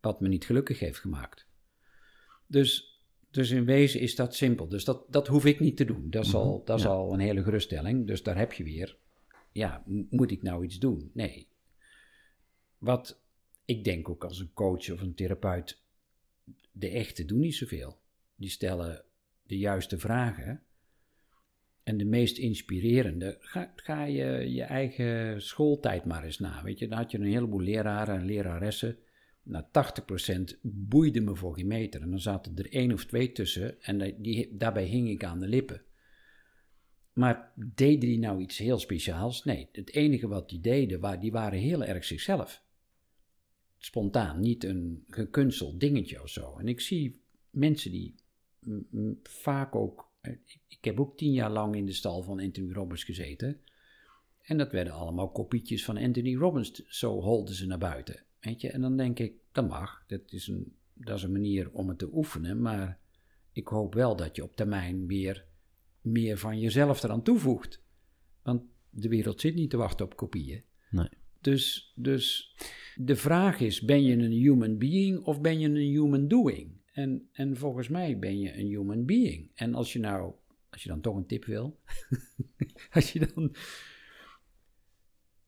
[0.00, 1.47] wat me niet gelukkig heeft gemaakt.
[2.48, 4.68] Dus, dus in wezen is dat simpel.
[4.68, 6.10] Dus dat, dat hoef ik niet te doen.
[6.10, 6.88] Dat is, al, dat is Ja.
[6.90, 8.06] al een hele geruststelling.
[8.06, 8.96] Dus daar heb je weer.
[9.52, 11.10] Ja, moet ik nou iets doen?
[11.14, 11.48] Nee.
[12.78, 13.20] Wat
[13.64, 15.82] ik denk ook als een coach of een therapeut,
[16.72, 17.98] de echte doen niet zoveel.
[18.36, 19.04] Die stellen
[19.42, 20.62] de juiste vragen.
[21.82, 26.62] En de meest inspirerende, ga, ga je je eigen schooltijd maar eens na.
[26.62, 28.98] Weet je, dan had je een heleboel leraren en leraressen.
[29.48, 29.64] Nou,
[30.54, 32.00] 80% boeide me voor geen meter.
[32.02, 35.48] En dan zaten er één of twee tussen en die, daarbij hing ik aan de
[35.48, 35.82] lippen.
[37.12, 39.44] Maar deden die nou iets heel speciaals?
[39.44, 42.62] Nee, het enige wat die deden, die waren heel erg zichzelf.
[43.78, 46.58] Spontaan, niet een gekunsteld dingetje of zo.
[46.58, 48.14] En ik zie mensen die
[49.22, 50.10] vaak ook...
[50.20, 50.32] eh,
[50.68, 53.60] Ik heb ook tien jaar lang in de stal van Anthony Robbins gezeten.
[54.42, 56.86] En dat werden allemaal kopietjes van Anthony Robbins.
[56.86, 58.26] Zo holden ze naar buiten.
[58.40, 58.70] Weet je?
[58.70, 60.04] En dan denk ik, dat mag.
[60.06, 62.60] Dat is, een, dat is een manier om het te oefenen.
[62.60, 62.98] Maar
[63.52, 65.46] ik hoop wel dat je op termijn weer
[66.00, 67.82] meer van jezelf eraan toevoegt.
[68.42, 70.62] Want de wereld zit niet te wachten op kopieën.
[70.90, 71.08] Nee.
[71.40, 72.56] Dus, dus
[72.96, 76.70] de vraag is, ben je een human being of ben je een human doing?
[76.92, 79.50] En, en volgens mij ben je een human being.
[79.54, 80.32] En als je nou,
[80.70, 81.80] als je dan toch een tip wil,
[82.90, 83.54] als je dan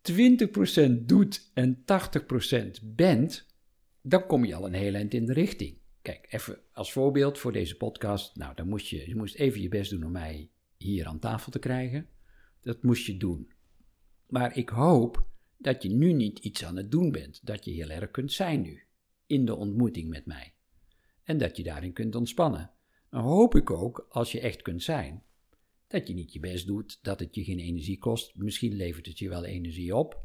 [0.02, 1.84] 20% doet en
[2.80, 3.46] 80% bent,
[4.02, 5.78] dan kom je al een heel eind in de richting.
[6.02, 8.36] Kijk, even als voorbeeld voor deze podcast.
[8.36, 11.52] Nou, dan moest je, je moest even je best doen om mij hier aan tafel
[11.52, 12.08] te krijgen.
[12.62, 13.52] Dat moest je doen.
[14.28, 15.26] Maar ik hoop
[15.56, 17.46] dat je nu niet iets aan het doen bent.
[17.46, 18.82] Dat je heel erg kunt zijn nu.
[19.26, 20.54] In de ontmoeting met mij.
[21.24, 22.70] En dat je daarin kunt ontspannen.
[23.10, 25.22] Dan hoop ik ook, als je echt kunt zijn,
[25.90, 28.34] dat je niet je best doet, dat het je geen energie kost.
[28.34, 30.24] Misschien levert het je wel energie op.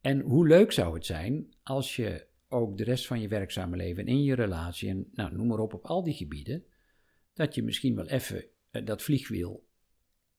[0.00, 4.06] En hoe leuk zou het zijn als je ook de rest van je werkzame leven
[4.06, 6.64] en in je relatie en nou, noem maar op op al die gebieden,
[7.34, 9.66] dat je misschien wel even eh, dat vliegwiel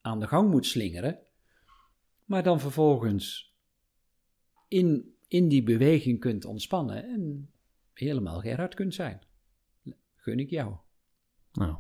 [0.01, 1.19] aan de gang moet slingeren,
[2.25, 3.55] maar dan vervolgens
[4.67, 7.51] in, in die beweging kunt ontspannen en
[7.93, 9.21] helemaal Gerard kunt zijn.
[10.15, 10.75] Gun ik jou.
[11.51, 11.77] Nou,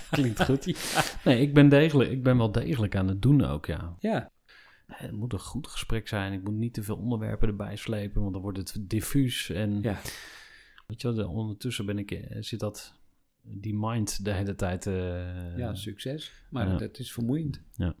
[0.10, 0.64] klinkt goed.
[1.24, 3.96] Nee, ik ben, degelijk, ik ben wel degelijk aan het doen ook, ja.
[3.98, 4.32] Ja,
[4.86, 6.32] Het moet een goed gesprek zijn.
[6.32, 9.50] Ik moet niet te veel onderwerpen erbij slepen, want dan wordt het diffuus.
[9.50, 10.00] En ja.
[10.86, 12.94] weet je wel, ondertussen ben ik, eh, zit dat,
[13.42, 14.86] die mind de hele tijd...
[14.86, 16.32] eh, ja, succes.
[16.50, 16.76] Maar ja.
[16.76, 17.62] dat is vermoeiend.
[17.76, 17.94] Ja.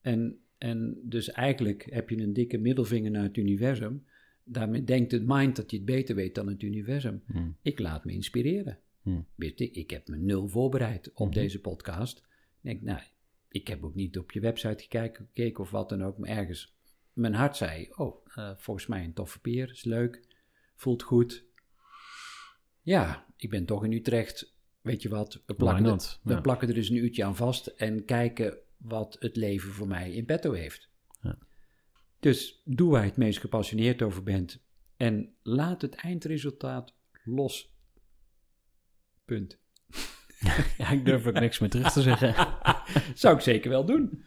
[0.00, 4.04] En, en dus eigenlijk heb je een dikke middelvinger naar het universum.
[4.44, 7.22] Daarmee denkt het mind dat je het beter weet dan het universum.
[7.26, 8.78] hm, Ik laat me inspireren.
[9.02, 9.20] Hm.
[9.36, 11.34] Je, ik heb me nul voorbereid op Mhm.
[11.34, 12.18] deze podcast.
[12.18, 12.24] Ik
[12.60, 13.00] denk, nou,
[13.48, 16.74] ik heb ook niet op je website gekeken, gekeken of wat dan ook, maar ergens.
[17.12, 20.26] Mijn hart zei, oh, eh, volgens mij een toffe peer, is leuk,
[20.76, 21.44] voelt goed.
[22.82, 26.40] Ja, ik ben toch in Utrecht, weet je wat, we plakken, er, we Ja.
[26.40, 30.24] plakken er dus een uurtje aan vast en kijken wat het leven voor mij in
[30.24, 30.90] petto heeft.
[31.20, 31.38] Ja.
[32.20, 34.62] Dus doe waar je het meest gepassioneerd over bent
[34.96, 36.94] en laat het eindresultaat
[37.24, 37.71] los.
[39.32, 39.58] Punt.
[40.78, 42.34] Ja, ik durf ook niks meer terug te zeggen.
[43.14, 44.24] Zou ik zeker wel doen.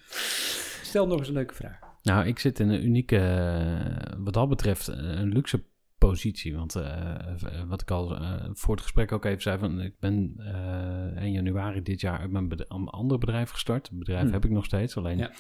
[0.82, 1.80] Stel nog eens een leuke vraag.
[2.04, 5.64] Nou, ik zit in een unieke, eh, wat dat betreft, eh, een luxe
[5.98, 6.56] positie.
[6.56, 8.08] Want eh, wat ik al
[8.54, 12.32] voor het gesprek ook even zei, van, ik ben eh 1 januari dit jaar uit
[12.32, 13.88] mijn, bed- een ander bedrijf gestart.
[13.90, 14.32] Het bedrijf Hmm.
[14.34, 15.32] heb ik nog steeds, alleen Ja.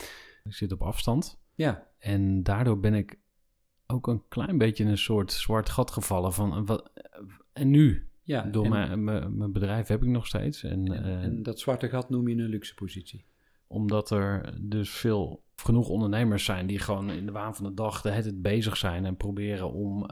[0.43, 1.39] ik zit op afstand.
[1.53, 3.19] Ja, En daardoor ben ik
[3.87, 6.91] ook een klein beetje in een soort zwart gat gevallen van, wat,
[7.53, 8.09] en nu?
[8.25, 8.41] Ja.
[8.41, 10.63] Door mijn, bedrijf heb ik nog steeds.
[10.63, 13.25] En, en, eh, en dat zwarte gat noem je een luxe positie.
[13.67, 18.01] omdat er dus veel, genoeg ondernemers zijn die gewoon in de waan van de dag
[18.01, 20.05] de tijd bezig zijn en proberen om.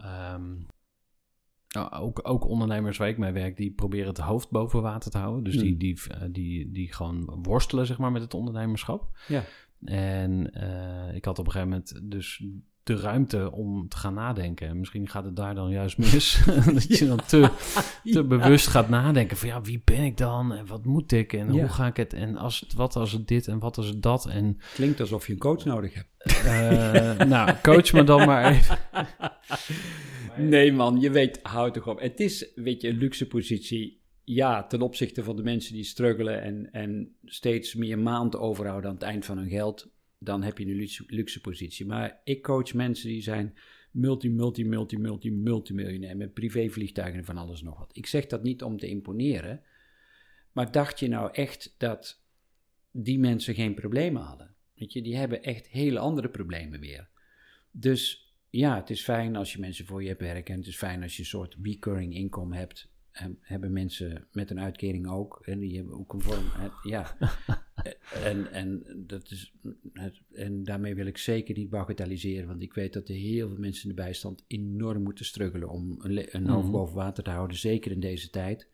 [1.68, 5.18] nou, ook, ook ondernemers waar ik mee werk, die proberen het hoofd boven water te
[5.18, 5.44] houden.
[5.44, 5.78] Dus die, Hmm.
[5.78, 9.18] die, eh, die, die gewoon worstelen zeg maar, met het ondernemerschap.
[9.28, 9.44] Ja.
[9.84, 12.44] En eh, ik had op een gegeven moment dus
[12.84, 14.68] de ruimte om te gaan nadenken.
[14.68, 16.44] En misschien gaat het daar dan juist mis.
[16.74, 17.50] dat je dan te,
[18.12, 20.54] te bewust gaat nadenken van ja, wie ben ik dan?
[20.54, 21.34] En wat moet ik?
[21.34, 21.60] En Ja.
[21.60, 22.14] hoe ga ik het?
[22.14, 24.26] En als het, wat als het dit en wat als het dat?
[24.26, 26.10] En Klinkt alsof je een coach nodig hebt.
[26.46, 28.78] eh, nou, coach me dan maar even.
[30.38, 32.00] Nee man, je weet, houd toch op.
[32.00, 34.02] Het is, weet je, een luxe positie.
[34.26, 38.96] Ja, ten opzichte van de mensen die struggelen en, en steeds meer maand overhouden aan
[38.96, 39.92] het eind van hun geld,
[40.24, 41.86] dan heb je een luxe, positie.
[41.86, 43.58] Maar ik coach mensen die zijn
[43.92, 47.98] multi, multi, multi, multi, multimiljonair met privévliegtuigen en van alles nog wat.
[47.98, 49.62] Ik zeg dat niet om te imponeren,
[50.52, 52.24] maar dacht je nou echt dat
[52.92, 54.56] die mensen geen problemen hadden?
[54.76, 57.10] Weet je, die hebben echt hele andere problemen weer.
[57.72, 60.54] Dus ja, het is fijn als je mensen voor je hebt werken.
[60.54, 62.92] En het is fijn als je een soort recurring income hebt.
[63.12, 65.42] En hebben mensen met een uitkering ook.
[65.46, 66.46] En die hebben ook een vorm.
[66.84, 67.18] Ja.
[68.24, 69.54] en, en, dat is,
[70.34, 72.48] en daarmee wil ik zeker niet bagatelliseren.
[72.48, 75.96] Want ik weet dat er heel veel mensen in de bijstand enorm moeten struggelen om
[76.00, 76.72] een, hoofd Mhm.
[76.72, 77.58] boven water te houden.
[77.58, 78.68] Zeker in deze tijd.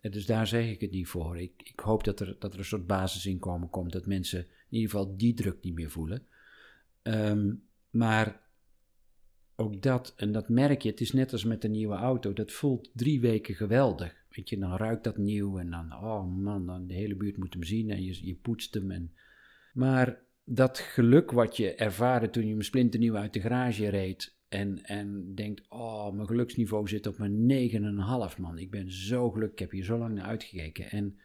[0.00, 1.40] En dus daar zeg ik het niet voor.
[1.40, 3.92] Ik, ik hoop dat er, dat er een soort basisinkomen komt.
[3.92, 4.46] Dat mensen in
[4.80, 6.22] ieder geval die druk niet meer voelen.
[7.02, 7.52] Ehm,
[7.90, 8.40] maar
[9.56, 12.52] ook dat, en dat merk je, het is net als met een nieuwe auto, dat
[12.52, 14.14] voelt drie weken geweldig.
[14.30, 17.52] Weet je, dan ruikt dat nieuw en dan, oh man, dan de hele buurt moet
[17.52, 19.12] hem zien en je, je poetst hem.
[19.72, 24.82] Maar dat geluk wat je ervaarde toen je hem splinternieuw uit de garage reed en,
[24.82, 27.70] en denkt, oh, mijn geluksniveau zit op mijn
[28.34, 28.58] 9,5 man.
[28.58, 30.90] Ik ben zo gelukkig, ik heb hier zo lang naar uitgekeken.
[30.90, 31.18] En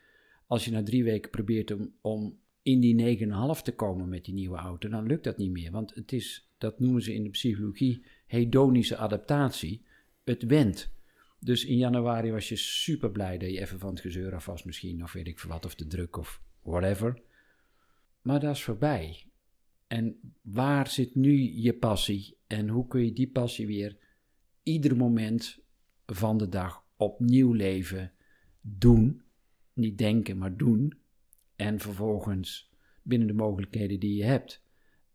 [0.47, 3.17] als je na drie weken probeert om, om in die
[3.55, 5.71] 9,5 te komen met die nieuwe auto, dan lukt dat niet meer.
[5.71, 9.85] Want het is, dat noemen ze in de psychologie, hedonische adaptatie.
[10.23, 10.91] Het went.
[11.39, 14.63] Dus in januari was je super blij dat je even van het gezeur af was
[14.63, 17.21] misschien, of weet ik veel wat, of de druk of whatever.
[18.21, 19.25] Maar dat is voorbij.
[19.87, 22.37] En waar zit nu je passie?
[22.47, 23.97] En hoe kun je die passie weer
[24.63, 25.59] ieder moment
[26.05, 28.11] van de dag opnieuw leven,
[28.61, 29.21] doen?
[29.73, 30.93] Niet denken, maar doen.
[31.55, 32.71] En vervolgens
[33.03, 34.63] binnen de mogelijkheden die je hebt,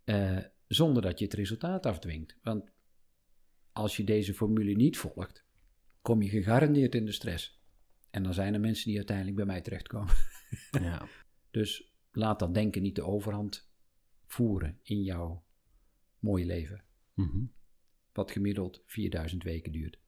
[0.04, 0.38] eh,
[0.68, 2.36] zonder dat je het resultaat afdwingt.
[2.42, 2.72] Want
[3.74, 5.44] als je deze formule niet volgt,
[6.02, 7.62] kom je gegarandeerd in de stress.
[8.10, 10.14] En dan zijn er mensen die uiteindelijk bij mij terechtkomen.
[10.70, 11.06] Ja.
[11.50, 13.70] Dus laat dat denken niet de overhand
[14.26, 15.44] voeren in jouw
[16.18, 16.84] mooie leven.
[17.14, 17.44] Mhm.
[18.12, 19.98] Wat gemiddeld 4000 weken duurt.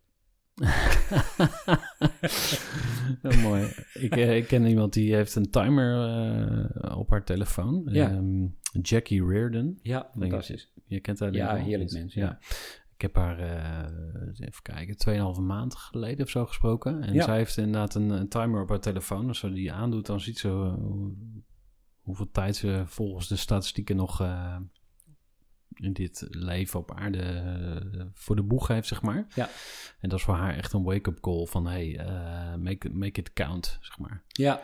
[3.22, 3.72] Heel mooi.
[3.94, 6.08] Ik, eh, ik ken iemand die heeft een timer
[6.74, 7.88] eh, op haar telefoon.
[7.90, 8.10] Ja.
[8.10, 8.46] Ehm,
[8.82, 9.78] Jackie Reardon.
[9.82, 10.72] Ja, fantastisch.
[10.84, 12.38] Je kent haar Ja, heerlijk mens, ja.
[12.96, 17.02] Ik heb haar, eh, even kijken, 2,5 maand geleden of zo gesproken.
[17.02, 17.24] En Ja.
[17.24, 19.28] zij heeft inderdaad een, een timer op haar telefoon.
[19.28, 21.14] Als ze die aandoet, dan ziet ze eh, hoe-
[22.00, 24.56] hoeveel tijd ze volgens de statistieken nog eh,
[25.74, 29.26] in dit leven op aarde voor de boeg heeft, zeg maar.
[29.34, 29.48] Ja.
[30.00, 32.00] En dat is voor haar echt een wake-up call van, hey,
[32.58, 34.24] make, make it count, zeg maar.
[34.28, 34.60] Ja,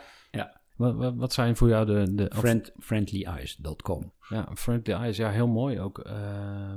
[0.94, 2.14] Wat, wat, zijn voor jou de...
[2.14, 4.12] de friend, friendlyeyes.com.
[4.28, 5.98] ja, Friendly Eyes, ja, heel mooi ook.
[5.98, 6.14] eh,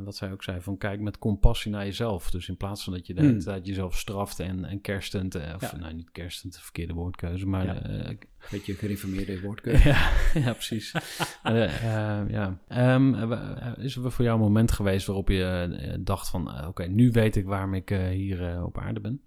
[0.03, 2.31] wat zij ook zei, van kijk met compassie naar jezelf.
[2.31, 3.41] Dus in plaats van dat je de hele Hmm.
[3.41, 5.77] tijd jezelf straft en, en kerstend, eh, of Ja.
[5.77, 7.81] nou niet kerstend, de verkeerde woordkeuze, maar Ja.
[7.81, 8.15] eh,
[8.51, 9.87] Beetje gereformeerde woordkeuze.
[9.89, 10.91] ja, ja, precies.
[11.43, 12.57] Ja.
[12.67, 17.11] Ehm, eh, is er voor jou een moment geweest waarop je dacht van, oké, nu
[17.11, 19.21] weet ik waarom ik hier op aarde ben?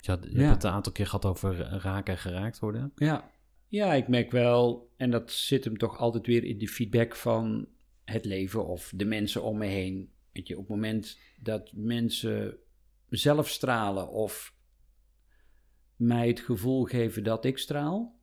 [0.00, 0.40] Je, had, je Ja.
[0.40, 2.92] hebt het een aantal keer gehad over raken en geraakt worden.
[2.96, 3.30] Ja.
[3.68, 7.68] ja, ik merk wel, en dat zit hem toch altijd weer in die feedback van
[8.04, 10.10] het leven of de mensen om me heen.
[10.32, 12.56] Weet je, op het moment dat mensen
[13.08, 14.54] zelf stralen of
[15.96, 18.18] mij het gevoel geven dat ik straal,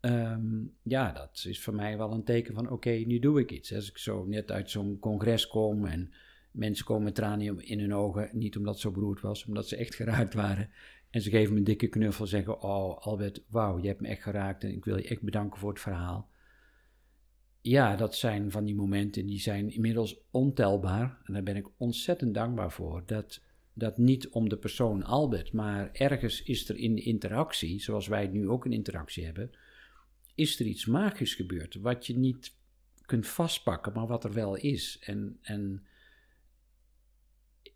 [0.00, 3.74] ehm, ja, dat is voor mij wel een teken van oké, nu doe ik iets.
[3.74, 6.12] Als ik zo net uit zo'n congres kom en
[6.50, 9.76] mensen komen met tranen in hun ogen, niet omdat het zo beroerd was, omdat ze
[9.76, 10.70] echt geraakt waren.
[11.10, 14.08] En ze geven me een dikke knuffel en zeggen: Oh, Albert, wauw, je hebt me
[14.08, 16.30] echt geraakt en ik wil je echt bedanken voor het verhaal.
[17.60, 21.18] Ja, dat zijn van die momenten die zijn inmiddels ontelbaar.
[21.24, 23.02] En daar ben ik ontzettend dankbaar voor.
[23.06, 23.42] Dat,
[23.72, 28.26] dat niet om de persoon Albert, maar ergens is er in de interactie, zoals wij
[28.26, 29.50] nu ook een interactie hebben,
[30.34, 31.74] is er iets magisch gebeurd.
[31.74, 32.56] Wat je niet
[33.06, 34.98] kunt vastpakken, maar wat er wel is.
[35.00, 35.86] En, en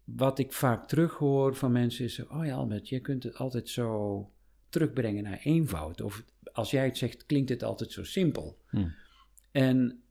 [0.05, 4.31] wat ik vaak terughoor van mensen is: Oh ja, Albert, je kunt het altijd zo
[4.69, 6.01] terugbrengen naar eenvoud.
[6.01, 8.59] Of als jij het zegt, klinkt het altijd zo simpel.
[8.69, 8.89] Hm.
[9.51, 10.03] En,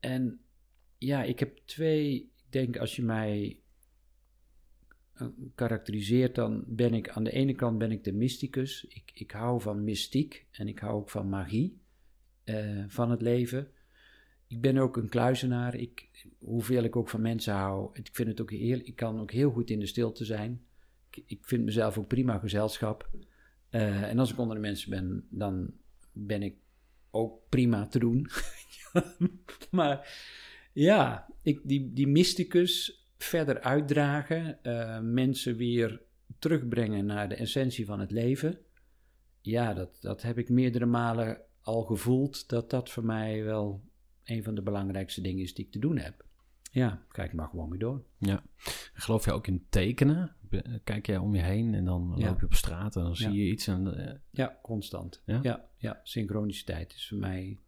[0.00, 0.40] en
[0.98, 2.14] ja, ik heb twee.
[2.14, 3.60] Ik denk als je mij
[5.12, 8.84] eh, karakteriseert, dan ben ik aan de ene kant ben ik de mysticus.
[8.84, 11.80] Ik, ik hou van mystiek en ik hou ook van magie
[12.44, 13.70] eh, van het leven.
[14.50, 15.74] Ik ben ook een kluizenaar.
[15.74, 17.90] Ik, hoeveel ik ook van mensen hou.
[17.92, 20.64] Ik vind het ook heel, ik kan ook heel goed in de stilte zijn.
[21.10, 23.10] Ik, ik vind mezelf ook prima gezelschap.
[23.68, 25.72] Eh, en als ik onder de mensen ben, dan
[26.12, 26.54] ben ik
[27.10, 28.26] ook prima te doen.
[29.70, 30.08] maar
[30.72, 36.00] ja, ik, die, die mysticus verder uitdragen, eh, mensen weer
[36.38, 38.58] terugbrengen naar de essentie van het leven.
[39.40, 43.88] Ja, dat, dat heb ik meerdere malen al gevoeld, dat dat voor mij wel
[44.30, 46.24] een van de belangrijkste dingen is die ik te doen heb.
[46.72, 48.02] Ja, kijk maar gewoon weer door.
[48.18, 48.42] Ja.
[48.92, 50.34] Geloof je ook in tekenen?
[50.84, 52.26] Kijk jij om je heen en dan Ja.
[52.28, 53.34] loop je op straat en dan zie Ja.
[53.34, 53.66] je iets.
[53.66, 55.22] En, eh, Ja, constant.
[55.26, 55.38] Ja?
[55.42, 57.58] Ja, ja, synchroniciteit is voor mij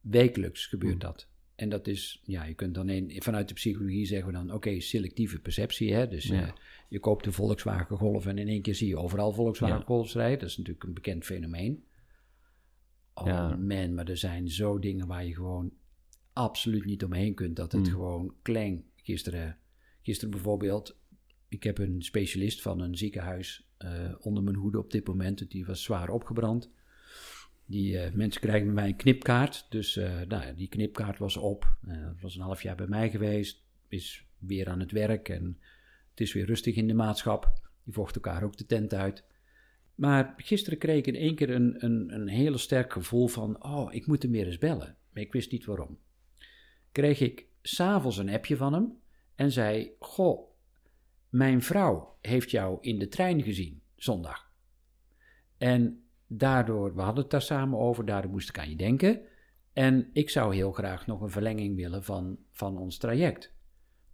[0.00, 1.28] wekelijks gebeurt dat.
[1.54, 4.80] En dat is, ja, je kunt dan in, vanuit de psychologie zeggen we dan, oké,
[4.80, 5.94] selectieve perceptie.
[5.94, 6.08] Hè?
[6.08, 6.42] Dus Ja.
[6.42, 6.52] eh,
[6.88, 9.84] je koopt een Volkswagen Golf en in één keer zie je overal Volkswagen.
[9.86, 10.38] Golfs rijden.
[10.38, 11.84] Dat is natuurlijk een bekend fenomeen.
[13.18, 13.56] Oh Ja.
[13.56, 15.72] man, maar er zijn zo dingen waar je gewoon
[16.32, 17.56] absoluut niet omheen kunt.
[17.56, 17.92] Dat het Mm.
[17.92, 18.84] gewoon klein.
[18.96, 19.58] Gisteren,
[20.02, 20.96] gisteren bijvoorbeeld,
[21.48, 25.50] ik heb een specialist van een ziekenhuis eh, onder mijn hoede op dit moment.
[25.50, 26.70] Die was zwaar opgebrand.
[27.66, 29.66] Die eh, mensen krijgen bij mij een knipkaart.
[29.70, 31.76] Dus eh, nou, die knipkaart was op.
[31.80, 33.62] Dat was een half jaar bij mij geweest.
[33.88, 35.58] Is weer aan het werk en
[36.10, 37.52] het is weer rustig in de maatschap.
[37.84, 39.24] Die vocht elkaar ook de tent uit.
[39.96, 43.64] Maar gisteren kreeg ik in één keer een, een, een hele sterk gevoel van...
[43.64, 44.96] oh, ik moet hem weer eens bellen.
[45.12, 45.98] Maar ik wist niet waarom.
[46.92, 48.92] Kreeg ik s'avonds een appje van hem
[49.34, 49.90] en zei...
[49.98, 50.50] Goh,
[51.28, 54.52] mijn vrouw heeft jou in de trein gezien zondag.
[55.58, 59.20] En daardoor, we hadden het daar samen over, daardoor moest ik aan je denken.
[59.72, 63.54] En ik zou heel graag nog een verlenging willen van, van ons traject.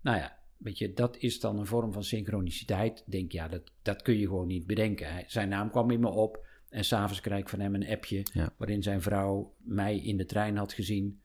[0.01, 3.05] Nou ja, weet je, dat is dan een vorm van synchroniciteit.
[3.07, 5.25] Denk, ja, dat, dat kun je gewoon niet bedenken.
[5.27, 8.27] Zijn naam kwam in me op en s'avonds krijg ik van hem een appje...
[8.33, 8.55] Ja.
[8.57, 11.21] waarin zijn vrouw mij in de trein had gezien.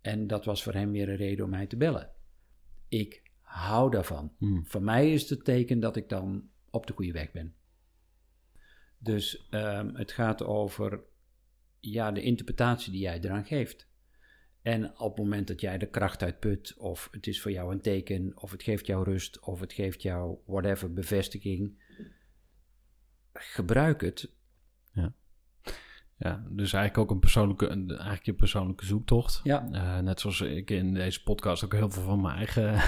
[0.00, 2.10] En dat was voor hem weer een reden om mij te bellen.
[2.88, 4.32] Ik hou daarvan.
[4.38, 4.66] hmm.
[4.66, 7.54] Voor mij is het het teken dat ik dan op de goede weg ben.
[8.98, 11.00] Dus ehm, het gaat over
[11.80, 13.88] ja, de interpretatie die jij eraan geeft.
[14.62, 17.80] En op het moment dat jij de kracht uitput, of het is voor jou een
[17.80, 21.80] teken, of het geeft jou rust, of het geeft jou whatever bevestiging,
[23.32, 24.30] gebruik het.
[26.22, 29.40] Ja, dus eigenlijk ook een persoonlijke, een, eigenlijk je persoonlijke zoektocht.
[29.42, 29.68] Ja.
[29.72, 32.80] Eh, net zoals ik in deze podcast ook heel veel van mijn eigen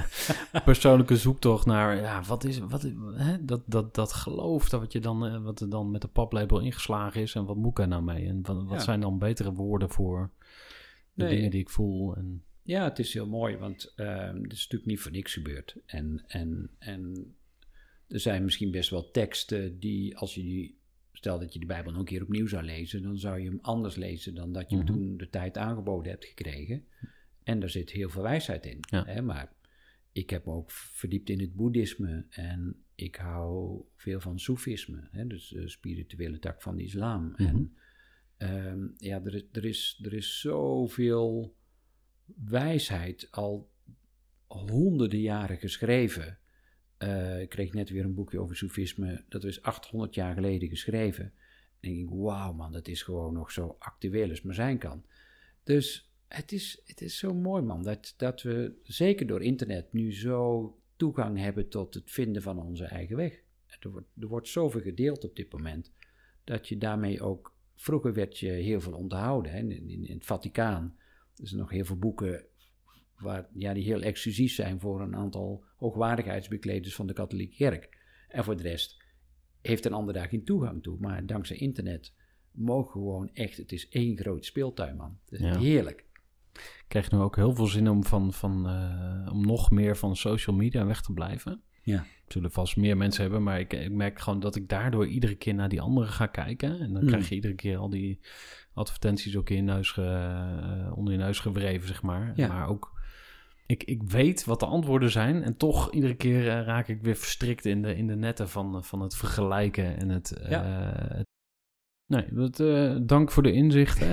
[0.64, 2.82] persoonlijke zoektocht naar, ja, wat is, wat,
[3.14, 6.08] hè, dat, dat, dat geloof, dat wat, je dan, eh, wat er dan met de
[6.08, 8.26] paplepel ingeslagen is en wat moet ik er nou mee?
[8.28, 8.78] En wat, wat Ja.
[8.78, 10.30] zijn dan betere woorden voor
[11.14, 11.34] de Nee.
[11.36, 12.16] dingen die ik voel?
[12.16, 15.76] En, Ja, het is heel mooi, want ehm het is natuurlijk niet voor niks gebeurd.
[15.86, 17.34] En, en, en
[18.08, 20.78] er zijn misschien best wel teksten die, als je die,
[21.12, 23.58] stel dat je de Bijbel nog een keer opnieuw zou lezen, dan zou je hem
[23.62, 24.94] anders lezen dan dat je hem Mhm.
[24.94, 26.84] toen de tijd aangeboden hebt gekregen.
[27.42, 28.78] En daar zit heel veel wijsheid in.
[28.80, 29.04] Ja.
[29.04, 29.22] Hè?
[29.22, 29.52] Maar
[30.12, 35.26] ik heb me ook verdiept in het boeddhisme en ik hou veel van soefisme, hè?
[35.26, 37.28] dus de spirituele tak van de islam.
[37.30, 37.42] Mhm.
[37.46, 37.76] En
[38.44, 41.56] ehm, ja, er, er, is, er is zoveel
[42.44, 43.70] wijsheid al
[44.46, 46.38] honderden jaren geschreven.
[46.96, 49.24] Eh, ik kreeg net weer een boekje over soefisme.
[49.28, 51.24] Dat is 800 jaar geleden geschreven.
[51.80, 55.04] En ik denk, wauw man, dat is gewoon nog zo actueel als maar zijn kan.
[55.64, 60.14] Dus het is, het is zo mooi man, dat, dat we zeker door internet nu
[60.14, 63.42] zo toegang hebben tot het vinden van onze eigen weg.
[63.80, 65.92] Er wordt, er wordt zoveel gedeeld op dit moment,
[66.44, 67.53] dat je daarmee ook...
[67.74, 69.52] Vroeger werd je heel veel onthouden.
[69.52, 69.58] Hè?
[69.58, 70.96] In, in, in het Vaticaan
[71.36, 72.44] er zijn nog heel veel boeken
[73.18, 77.98] waar, ja, die heel exclusief zijn voor een aantal hoogwaardigheidsbekleders van de katholieke kerk.
[78.28, 79.02] En voor de rest
[79.60, 80.96] heeft een ander daar geen toegang toe.
[81.00, 82.12] Maar dankzij internet
[82.50, 85.18] mogen we gewoon echt, het is één groot speeltuin, man.
[85.24, 85.58] Het is Ja.
[85.58, 86.04] heerlijk.
[86.54, 90.16] ik krijg nu ook heel veel zin om, van, van, eh, om nog meer van
[90.16, 91.62] social media weg te blijven.
[91.84, 92.04] Ja.
[92.28, 95.54] Zullen vast meer mensen hebben, maar ik, ik merk gewoon dat ik daardoor iedere keer
[95.54, 96.80] naar die andere ga kijken.
[96.80, 97.08] En dan Mm.
[97.08, 98.20] krijg je iedere keer al die
[98.74, 100.02] advertenties ook in je neus ge-
[100.86, 102.32] eh, onder je neus gewreven, zeg maar.
[102.36, 102.48] Ja.
[102.48, 102.92] Maar ook,
[103.66, 107.16] ik, ik weet wat de antwoorden zijn en toch iedere keer eh, raak ik weer
[107.16, 110.30] verstrikt in de, in de netten van, van het vergelijken en het...
[110.36, 110.50] eh,
[111.16, 111.32] het-
[112.06, 114.08] Nee, dat, eh, dank voor de inzichten.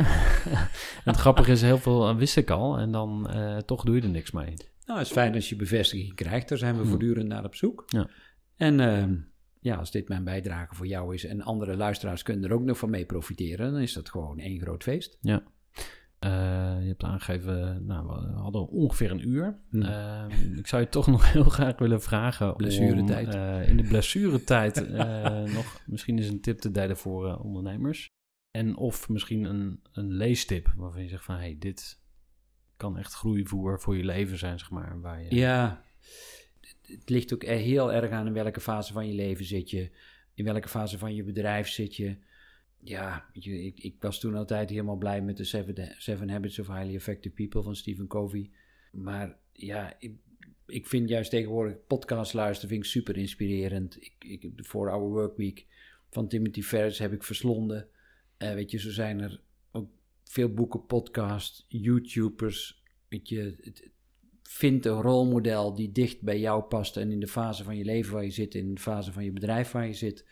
[1.09, 4.01] het grappige is, heel veel eh, wist ik al en dan eh, toch doe je
[4.01, 4.53] er niks mee.
[4.85, 6.49] Nou, het is fijn als je bevestiging krijgt.
[6.49, 6.87] Daar zijn we Hm.
[6.87, 7.83] voortdurend naar op zoek.
[7.87, 8.09] Ja.
[8.55, 9.15] En ehm,
[9.59, 12.77] ja, als dit mijn bijdrage voor jou is en andere luisteraars kunnen er ook nog
[12.77, 15.17] van mee profiteren, dan is dat gewoon één groot feest.
[15.21, 15.43] Ja.
[16.19, 16.29] Eh,
[16.81, 19.59] je hebt aangegeven, nou, we hadden ongeveer een uur.
[19.69, 19.81] Hm.
[19.81, 23.27] Ehm, ik zou je toch nog heel graag willen vragen Blessuretijd.
[23.27, 28.09] om eh, in de blessuretijd eh, nog misschien eens een tip te delen voor ondernemers.
[28.51, 32.00] En of misschien een, een leestip waarvan je zegt van, hey, dit,
[32.81, 35.01] kan echt groeivoer voor je leven zijn, zeg maar.
[35.01, 35.35] Waar je...
[35.35, 35.83] Ja,
[36.81, 39.89] het ligt ook e- heel erg aan in welke fase van je leven zit je.
[40.33, 42.17] In welke fase van je bedrijf zit je.
[42.79, 46.67] Ja, je, ik, ik was toen altijd helemaal blij met de Seven, Seven Habits of
[46.67, 48.49] Highly Effective People van Stephen Covey.
[48.91, 50.13] Maar ja, ik,
[50.65, 53.97] ik vind juist tegenwoordig podcast luisteren vind ik super inspirerend.
[54.01, 55.65] Ik, ik, de 4-Hour Workweek
[56.09, 57.87] van Timothy Ferris heb ik verslonden.
[58.37, 59.41] Eh, weet je, zo zijn er
[60.31, 62.83] veel boeken, podcasts, YouTubers.
[63.07, 63.89] Weet je, het,
[64.43, 68.13] vind een rolmodel die dicht bij jou past en in de fase van je leven
[68.13, 70.25] waar je zit, in de fase van je bedrijf waar je zit.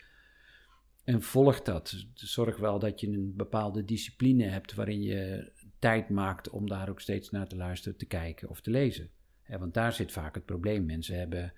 [1.04, 2.06] En volg dat.
[2.14, 7.00] Zorg wel dat je een bepaalde discipline hebt waarin je tijd maakt om daar ook
[7.00, 9.10] steeds naar te luisteren, te kijken of te lezen.
[9.58, 10.84] want daar zit vaak het probleem.
[10.84, 11.52] Mensen hebben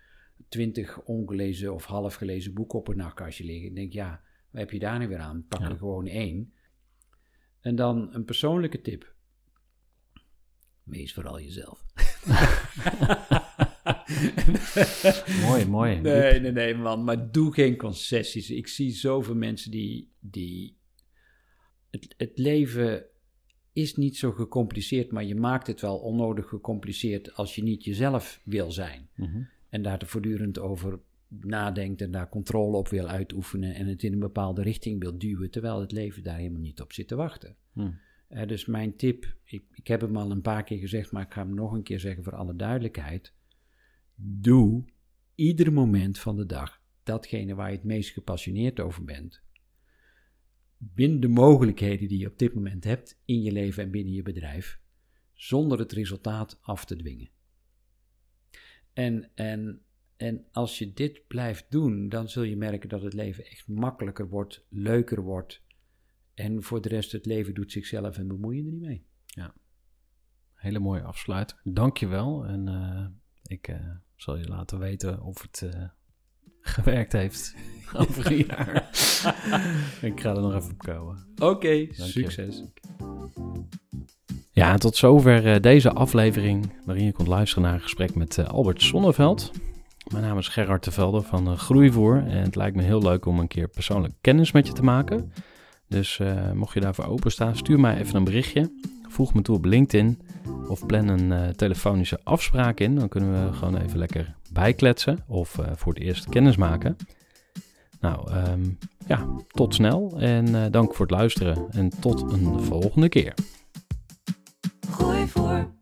[0.48, 3.68] twintig ongelezen of half gelezen boeken op een nachtkastje liggen.
[3.68, 5.44] Ik denk, ja, wat heb je daar nu weer aan?
[5.48, 6.52] Pak er gewoon één.
[7.62, 9.14] En dan een persoonlijke tip.
[10.82, 11.84] Wees vooral jezelf.
[15.48, 16.00] mooi, mooi.
[16.00, 17.04] Nee, nee, nee, man.
[17.04, 18.50] Maar doe geen concessies.
[18.50, 20.12] Ik zie zoveel mensen die.
[20.20, 20.76] die
[21.90, 23.04] het, het leven
[23.72, 28.40] is niet zo gecompliceerd, maar je maakt het wel onnodig gecompliceerd als je niet jezelf
[28.44, 29.08] wil zijn.
[29.14, 29.42] Mhm.
[29.68, 31.00] En daar te voortdurend over
[31.40, 35.50] nadenkt en daar controle op wil uitoefenen en het in een bepaalde richting wil duwen,
[35.50, 37.56] terwijl het leven daar helemaal niet op zit te wachten.
[37.72, 37.90] Hm.
[38.28, 41.32] Uh, dus mijn tip, ik, ik heb hem al een paar keer gezegd, maar ik
[41.32, 43.32] ga hem nog een keer zeggen voor alle duidelijkheid.
[44.14, 44.84] Doe
[45.34, 49.42] ieder moment van de dag datgene waar je het meest gepassioneerd over bent.
[50.76, 54.22] Binnen de mogelijkheden die je op dit moment hebt in je leven en binnen je
[54.22, 54.80] bedrijf,
[55.34, 57.30] zonder het resultaat af te dwingen.
[58.92, 59.82] En, en,
[60.22, 64.28] en als je dit blijft doen, dan zul je merken dat het leven echt makkelijker
[64.28, 65.62] wordt, leuker wordt,
[66.34, 69.04] en voor de rest, het leven doet zichzelf en bemoeien er niet mee.
[69.26, 69.54] Ja,
[70.54, 71.56] hele mooie afsluit.
[71.64, 72.46] Dank je wel.
[72.46, 73.06] En uh,
[73.42, 73.76] ik uh,
[74.16, 75.84] zal je laten weten of het uh,
[76.76, 77.54] gewerkt heeft
[78.06, 78.76] over een jaar.
[80.10, 81.26] ik ga er nog even op komen.
[81.34, 82.64] Oké, okay, succes.
[84.50, 89.52] Ja, tot zover deze aflevering waarin je kunt luisteren naar een gesprek met Albert Sonneveld.
[90.12, 93.38] Mijn naam is Gerard de Velde van Groeivoer en het lijkt me heel leuk om
[93.38, 95.32] een keer persoonlijk kennis met je te maken.
[95.88, 98.72] Dus uh, mocht je daarvoor openstaan, stuur mij even een berichtje.
[99.08, 100.20] Voeg me toe op LinkedIn
[100.68, 102.94] of plan een uh, telefonische afspraak in.
[102.94, 106.96] Dan kunnen we gewoon even lekker bijkletsen of voor het eerst kennis maken.
[108.00, 113.34] Nou, um, ja, tot snel en dank voor het luisteren en tot een volgende keer.
[114.90, 115.81] Gooi voor.